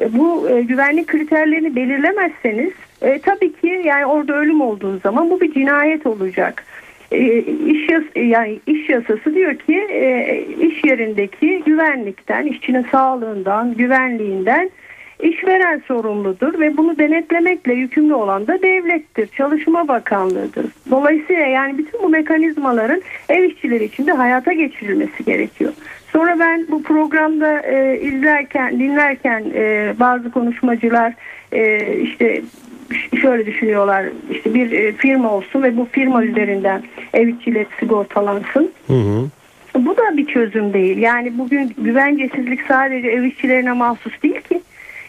E, 0.00 0.12
bu 0.12 0.50
e, 0.50 0.62
güvenlik 0.62 1.06
kriterlerini 1.06 1.76
belirlemezseniz 1.76 2.72
tabii 3.22 3.52
ki 3.52 3.82
yani 3.84 4.06
orada 4.06 4.34
ölüm 4.34 4.60
olduğu 4.60 4.98
zaman 4.98 5.30
bu 5.30 5.40
bir 5.40 5.54
cinayet 5.54 6.06
olacak. 6.06 6.64
E, 7.12 7.38
iş 7.42 7.88
yas 7.88 8.04
yani 8.16 8.60
iş 8.66 8.88
yasası 8.88 9.34
diyor 9.34 9.54
ki 9.54 9.86
iş 10.60 10.84
yerindeki 10.84 11.62
güvenlikten, 11.66 12.46
işçinin 12.46 12.86
sağlığından, 12.92 13.74
güvenliğinden 13.74 14.70
işveren 15.22 15.82
sorumludur 15.88 16.60
ve 16.60 16.76
bunu 16.76 16.98
denetlemekle 16.98 17.72
yükümlü 17.72 18.14
olan 18.14 18.46
da 18.46 18.62
devlettir, 18.62 19.26
Çalışma 19.26 19.88
Bakanlığı'dır. 19.88 20.66
Dolayısıyla 20.90 21.46
yani 21.46 21.78
bütün 21.78 22.02
bu 22.02 22.08
mekanizmaların 22.08 23.02
ev 23.28 23.44
işçileri 23.44 23.84
için 23.84 24.06
de 24.06 24.12
hayata 24.12 24.52
geçirilmesi 24.52 25.24
gerekiyor. 25.24 25.72
Sonra 26.12 26.38
ben 26.38 26.66
bu 26.70 26.82
programda 26.82 27.60
e, 27.60 28.00
izlerken, 28.00 28.78
dinlerken 28.78 29.44
e, 29.54 29.94
bazı 30.00 30.30
konuşmacılar 30.30 31.14
e, 31.52 31.96
işte 31.96 32.42
şöyle 33.20 33.46
düşünüyorlar 33.46 34.04
işte 34.30 34.54
bir 34.54 34.72
e, 34.72 34.92
firma 34.92 35.34
olsun 35.34 35.62
ve 35.62 35.76
bu 35.76 35.88
firma 35.92 36.24
üzerinden 36.24 36.82
ev 37.14 37.28
işçileri 37.28 37.66
sigortalansın. 37.80 38.72
Hı 38.86 38.92
hı. 38.92 39.30
Bu 39.74 39.96
da 39.96 40.16
bir 40.16 40.26
çözüm 40.26 40.72
değil. 40.72 40.98
Yani 40.98 41.38
bugün 41.38 41.74
güvencesizlik 41.78 42.60
sadece 42.68 43.08
ev 43.08 43.22
işçilerine 43.22 43.72
mahsus 43.72 44.22
değil 44.22 44.40
ki. 44.40 44.60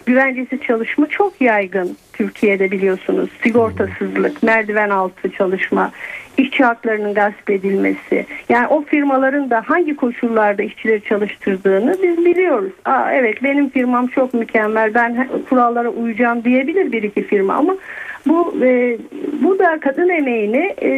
Güvencesiz 0.05 0.61
çalışma 0.61 1.07
çok 1.07 1.41
yaygın 1.41 1.97
Türkiye'de 2.13 2.71
biliyorsunuz. 2.71 3.29
Sigortasızlık, 3.43 4.43
merdiven 4.43 4.89
altı 4.89 5.31
çalışma, 5.31 5.91
işçi 6.37 6.63
haklarının 6.63 7.13
gasp 7.13 7.49
edilmesi. 7.49 8.25
Yani 8.49 8.67
o 8.67 8.83
firmaların 8.83 9.49
da 9.49 9.63
hangi 9.65 9.95
koşullarda 9.95 10.63
işçileri 10.63 11.03
çalıştırdığını 11.03 11.97
biz 12.03 12.25
biliyoruz. 12.25 12.71
Aa, 12.85 13.11
evet 13.11 13.43
benim 13.43 13.69
firmam 13.69 14.07
çok 14.07 14.33
mükemmel 14.33 14.93
ben 14.93 15.27
kurallara 15.49 15.89
uyacağım 15.89 16.43
diyebilir 16.43 16.91
bir 16.91 17.03
iki 17.03 17.23
firma 17.23 17.53
ama 17.53 17.75
bu 18.25 18.55
e, 18.63 18.97
bu 19.41 19.59
da 19.59 19.79
kadın 19.79 20.09
emeğini 20.09 20.73
e, 20.81 20.89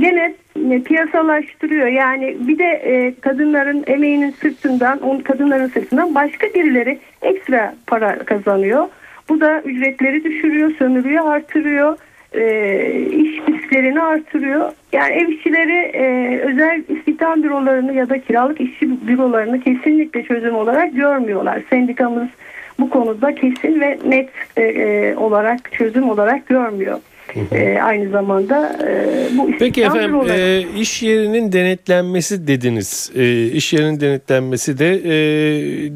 gene 0.00 0.34
piyasalaştırıyor. 0.80 1.86
Yani 1.86 2.36
bir 2.40 2.58
de 2.58 2.64
e, 2.64 3.14
kadınların 3.20 3.84
emeğinin 3.86 4.30
sırtından, 4.30 5.02
on 5.02 5.18
kadınların 5.18 5.68
sırtından 5.68 6.14
başka 6.14 6.46
birileri 6.46 6.98
ekstra 7.22 7.74
para 7.86 8.18
kazanıyor. 8.18 8.86
Bu 9.28 9.40
da 9.40 9.62
ücretleri 9.62 10.24
düşürüyor, 10.24 10.72
sömürüyor, 10.78 11.26
artırıyor 11.26 11.98
e, 12.34 13.00
iş 13.10 13.40
risklerini 13.48 14.02
artırıyor. 14.02 14.72
Yani 14.92 15.12
ev 15.12 15.28
işçileri 15.28 15.78
e, 15.94 16.38
özel 16.38 16.82
istihdam 16.88 17.42
bürolarını 17.42 17.92
ya 17.92 18.08
da 18.08 18.18
kiralık 18.18 18.60
işçi 18.60 19.06
bürolarını 19.06 19.60
kesinlikle 19.60 20.22
çözüm 20.22 20.54
olarak 20.54 20.96
görmüyorlar. 20.96 21.62
Sendikamız 21.70 22.28
bu 22.78 22.90
konuda 22.90 23.34
kesin 23.34 23.80
ve 23.80 23.98
net 24.06 24.30
e, 24.56 24.62
e 24.62 25.16
olarak 25.16 25.72
çözüm 25.72 26.10
olarak 26.10 26.46
görmüyor. 26.46 26.98
E, 27.52 27.78
aynı 27.82 28.10
zamanda 28.10 28.78
e, 28.88 29.28
bu 29.38 29.50
Peki 29.58 29.82
efendim 29.82 30.20
e, 30.30 30.64
iş 30.76 31.02
yerinin 31.02 31.52
denetlenmesi 31.52 32.46
dediniz. 32.46 33.12
E, 33.14 33.46
iş 33.46 33.72
yerinin 33.72 34.00
denetlenmesi 34.00 34.78
de 34.78 34.94
e, 34.94 35.14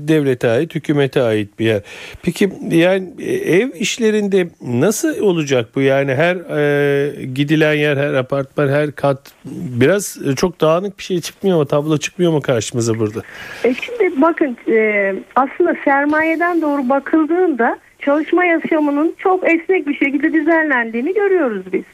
devlete 0.09 0.49
ait, 0.49 0.75
hükümete 0.75 1.23
ait 1.23 1.59
bir 1.59 1.67
yer. 1.67 1.83
Peki 2.23 2.51
yani 2.71 3.09
e, 3.19 3.35
ev 3.35 3.69
işlerinde 3.75 4.49
nasıl 4.63 5.21
olacak 5.21 5.69
bu? 5.75 5.81
Yani 5.81 6.15
her 6.15 6.37
e, 6.37 7.25
gidilen 7.25 7.75
yer, 7.75 7.97
her 7.97 8.15
apartman, 8.15 8.69
her 8.69 8.93
kat 8.93 9.33
biraz 9.81 10.19
e, 10.27 10.35
çok 10.35 10.61
dağınık 10.61 10.99
bir 10.99 11.05
şey 11.05 11.21
çıkmıyor 11.21 11.57
mu? 11.57 11.67
Tablo 11.67 11.99
çıkmıyor 11.99 12.33
mu 12.33 12.41
karşımıza 12.41 12.99
burada? 12.99 13.21
E 13.65 13.75
şimdi 13.75 14.23
bakın 14.23 14.57
e, 14.69 15.15
aslında 15.37 15.75
sermayeden 15.85 16.63
doğru 16.63 16.89
bakıldığında 16.89 17.79
çalışma 18.07 18.45
yaşamının 18.45 19.15
çok 19.19 19.51
esnek 19.51 19.87
bir 19.87 19.95
şekilde 19.95 20.33
düzenlendiğini 20.33 21.15
görüyoruz 21.15 21.73
biz. 21.73 21.85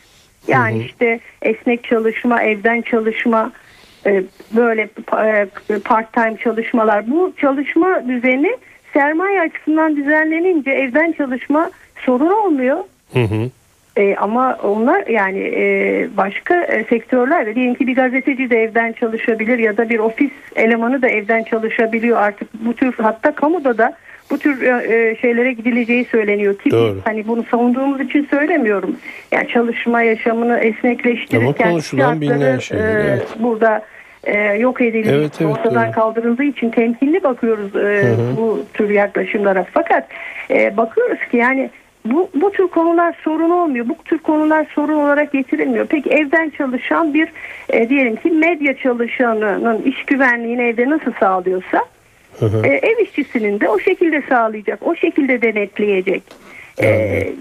Yani 0.48 0.74
hı 0.74 0.82
hı. 0.82 0.84
işte 0.84 1.20
esnek 1.42 1.84
çalışma, 1.84 2.42
evden 2.42 2.82
çalışma, 2.82 3.52
e, 4.06 4.22
böyle 4.56 4.88
e, 5.70 5.78
part 5.84 6.12
time 6.12 6.36
çalışmalar. 6.36 7.10
Bu 7.10 7.32
çalışma 7.36 8.08
düzeni 8.08 8.56
sermaye 8.92 9.40
açısından 9.40 9.96
düzenlenince 9.96 10.70
evden 10.70 11.12
çalışma 11.12 11.70
sorun 11.96 12.30
olmuyor. 12.30 12.78
Hı 13.12 13.20
hı. 13.20 13.50
E, 13.96 14.16
ama 14.16 14.58
onlar 14.62 15.06
yani 15.06 15.38
e, 15.38 16.08
başka 16.16 16.62
e, 16.62 16.84
sektörler 16.84 17.54
diyelim 17.54 17.74
ki 17.74 17.86
bir 17.86 17.94
gazeteci 17.94 18.50
de 18.50 18.62
evden 18.62 18.92
çalışabilir 18.92 19.58
ya 19.58 19.76
da 19.76 19.88
bir 19.88 19.98
ofis 19.98 20.30
elemanı 20.56 21.02
da 21.02 21.08
evden 21.08 21.42
çalışabiliyor 21.42 22.18
artık 22.18 22.48
bu 22.54 22.74
tür 22.74 22.94
hatta 22.98 23.34
kamuda 23.34 23.78
da 23.78 23.96
bu 24.32 24.38
tür 24.38 24.62
e, 24.62 25.16
şeylere 25.16 25.52
gidileceği 25.52 26.04
söyleniyor 26.04 26.58
ki 26.58 26.70
Doğru. 26.70 26.94
biz 26.96 27.06
hani 27.06 27.28
bunu 27.28 27.44
savunduğumuz 27.50 28.00
için 28.00 28.26
söylemiyorum. 28.30 28.96
Yani 29.32 29.48
çalışma 29.48 30.02
yaşamını 30.02 30.52
Ama 30.52 30.58
esnekleştirirken 30.58 31.70
konuşulan 31.70 32.20
bilinen 32.20 32.58
şartları, 32.58 32.60
şeyler, 32.62 33.04
e, 33.04 33.08
evet. 33.08 33.28
burada 33.38 33.82
e, 34.24 34.38
yok 34.38 34.80
edildiği 34.80 35.14
Evet, 35.14 35.32
evet, 35.40 35.52
ortadan 35.52 35.86
doğru. 35.86 35.92
kaldırıldığı 35.92 36.44
için 36.44 36.70
temkinli 36.70 37.22
bakıyoruz 37.22 37.76
e, 37.76 37.78
hı. 37.78 38.36
bu 38.36 38.64
tür 38.74 38.90
yaklaşımlara. 38.90 39.66
Fakat 39.72 40.08
e, 40.50 40.76
bakıyoruz 40.76 41.18
ki 41.30 41.36
yani 41.36 41.70
bu, 42.04 42.30
bu 42.34 42.52
tür 42.52 42.68
konular 42.68 43.14
sorun 43.24 43.50
olmuyor. 43.50 43.88
Bu 43.88 43.96
tür 44.04 44.18
konular 44.18 44.66
sorun 44.74 44.96
olarak 44.96 45.32
getirilmiyor. 45.32 45.86
Peki 45.86 46.10
evden 46.10 46.50
çalışan 46.50 47.14
bir 47.14 47.28
e, 47.68 47.88
diyelim 47.88 48.16
ki 48.16 48.30
medya 48.30 48.76
çalışanının 48.76 49.82
iş 49.82 50.04
güvenliğini 50.04 50.62
evde 50.62 50.90
nasıl 50.90 51.12
sağlıyorsa 51.20 51.84
Hı 52.38 52.46
hı. 52.46 52.66
e, 52.66 52.68
ev 52.68 52.98
işçisinin 53.04 53.60
de 53.60 53.68
o 53.68 53.78
şekilde 53.78 54.22
sağlayacak. 54.28 54.86
O 54.86 54.94
şekilde 54.94 55.42
denetleyecek. 55.42 56.22
E, 56.78 56.86
e, 56.88 57.32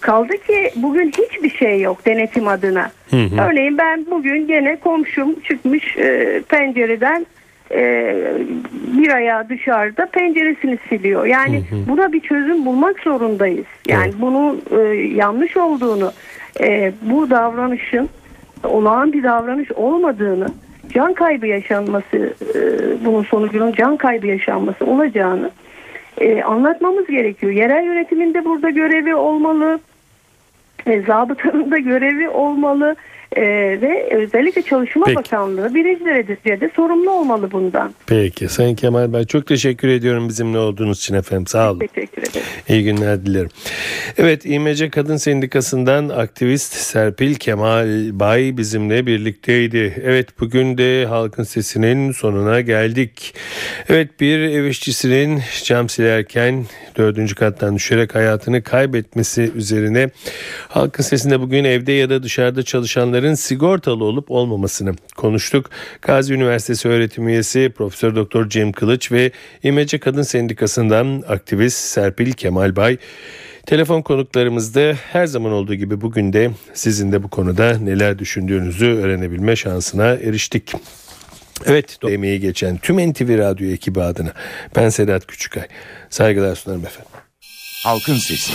kaldı 0.00 0.32
ki 0.46 0.70
bugün 0.76 1.10
hiçbir 1.10 1.50
şey 1.50 1.80
yok 1.80 2.06
denetim 2.06 2.48
adına. 2.48 2.90
Hı 3.10 3.16
hı. 3.16 3.48
Örneğin 3.48 3.78
ben 3.78 4.06
bugün 4.10 4.46
gene 4.46 4.76
komşum 4.76 5.40
çıkmış 5.40 5.96
e, 5.96 6.40
pencereden 6.48 7.26
e, 7.70 8.14
bir 8.98 9.14
ayağı 9.14 9.48
dışarıda 9.48 10.06
penceresini 10.06 10.78
siliyor. 10.88 11.26
Yani 11.26 11.62
buna 11.88 12.12
bir 12.12 12.20
çözüm 12.20 12.66
bulmak 12.66 13.00
zorundayız. 13.00 13.66
Yani 13.88 14.04
Evet. 14.04 14.14
bunun 14.20 14.62
e, 14.70 14.96
yanlış 14.96 15.56
olduğunu, 15.56 16.12
e, 16.60 16.92
bu 17.02 17.30
davranışın 17.30 18.08
olağan 18.64 19.12
bir 19.12 19.22
davranış 19.22 19.72
olmadığını, 19.72 20.46
can 20.88 21.14
kaybı 21.14 21.46
yaşanması, 21.46 22.34
e, 22.54 22.60
bunun 23.04 23.22
sonucunun 23.22 23.72
can 23.72 23.96
kaybı 23.96 24.26
yaşanması 24.26 24.86
olacağını 24.86 25.50
e, 26.20 26.42
anlatmamız 26.42 27.06
gerekiyor. 27.06 27.52
Yerel 27.52 27.84
yönetiminde 27.84 28.44
burada 28.44 28.70
görevi 28.70 29.14
olmalı, 29.14 29.80
e, 30.86 31.02
zabıtanın 31.02 31.70
da 31.70 31.78
görevi 31.78 32.28
olmalı 32.28 32.96
e, 33.36 33.42
ve 33.80 34.08
özellikle 34.10 34.62
Çalışma 34.62 35.06
Peki. 35.06 35.16
Bakanlığı 35.16 35.74
birinci 35.74 36.04
derecede 36.04 36.70
sorumlu 36.76 37.10
olmalı 37.10 37.50
bundan. 37.52 37.94
Peki 38.06 38.48
Sayın 38.48 38.74
Kemal 38.74 39.12
Bey 39.12 39.24
çok 39.24 39.46
teşekkür 39.46 39.88
ediyorum 39.88 40.28
bizimle 40.28 40.58
olduğunuz 40.58 40.98
için 40.98 41.14
efendim 41.14 41.46
sağ 41.46 41.70
olun. 41.70 41.78
Teşekkür 41.78 42.22
ederim. 42.22 42.46
İyi 42.68 42.84
günler 42.84 43.26
dilerim. 43.26 43.50
Evet 44.18 44.46
İMC 44.46 44.90
Kadın 44.90 45.16
Sendikası'ndan 45.16 46.08
aktivist 46.08 46.74
Serpil 46.74 47.34
Kemal 47.34 47.88
Bay 48.12 48.56
bizimle 48.56 49.06
birlikteydi. 49.06 50.02
Evet 50.04 50.40
bugün 50.40 50.78
de 50.78 51.06
halkın 51.06 51.42
sesinin 51.42 52.12
sonuna 52.12 52.60
geldik. 52.60 53.34
Evet 53.88 54.20
bir 54.20 54.38
ev 54.38 54.64
işçisinin 54.64 55.40
cam 55.64 55.88
silerken 55.88 56.64
dördüncü 56.96 57.34
kattan 57.34 57.76
düşerek 57.76 58.14
hayatını 58.14 58.62
kaybetmesi 58.62 59.52
üzerine 59.56 60.08
halkın 60.68 61.02
sesinde 61.02 61.40
bugün 61.40 61.64
evde 61.64 61.92
ya 61.92 62.10
da 62.10 62.22
dışarıda 62.22 62.62
çalışanların 62.62 63.34
sigortalı 63.34 64.04
olup 64.04 64.30
olmamasını 64.30 64.94
konuştuk. 65.16 65.70
Gazi 66.02 66.34
Üniversitesi 66.34 66.88
öğretim 66.88 67.28
üyesi 67.28 67.72
Profesör 67.76 68.16
Doktor 68.16 68.48
Cem 68.48 68.72
Kılıç 68.72 69.12
ve 69.12 69.30
İMC 69.62 69.98
Kadın 69.98 70.22
Sendikası'ndan 70.22 71.22
aktivist 71.28 71.78
Serpil 71.78 72.32
Kemal 72.32 72.76
Bay 72.76 72.98
Telefon 73.66 74.02
konuklarımızda 74.02 74.94
her 75.12 75.26
zaman 75.26 75.52
olduğu 75.52 75.74
gibi 75.74 76.00
bugün 76.00 76.32
de 76.32 76.50
sizin 76.74 77.12
de 77.12 77.22
bu 77.22 77.28
konuda 77.28 77.78
neler 77.78 78.18
düşündüğünüzü 78.18 78.86
öğrenebilme 78.86 79.56
şansına 79.56 80.06
eriştik. 80.06 80.72
Evet, 81.66 81.98
emeği 82.08 82.40
geçen 82.40 82.76
tüm 82.76 83.10
NTV 83.10 83.38
Radyo 83.38 83.70
ekibi 83.70 84.02
adına 84.02 84.32
ben 84.76 84.88
Sedat 84.88 85.26
Küçükay. 85.26 85.66
Saygılar 86.10 86.56
sunarım 86.56 86.86
efendim. 86.86 87.12
Halkın 87.84 88.14
Sesi. 88.14 88.52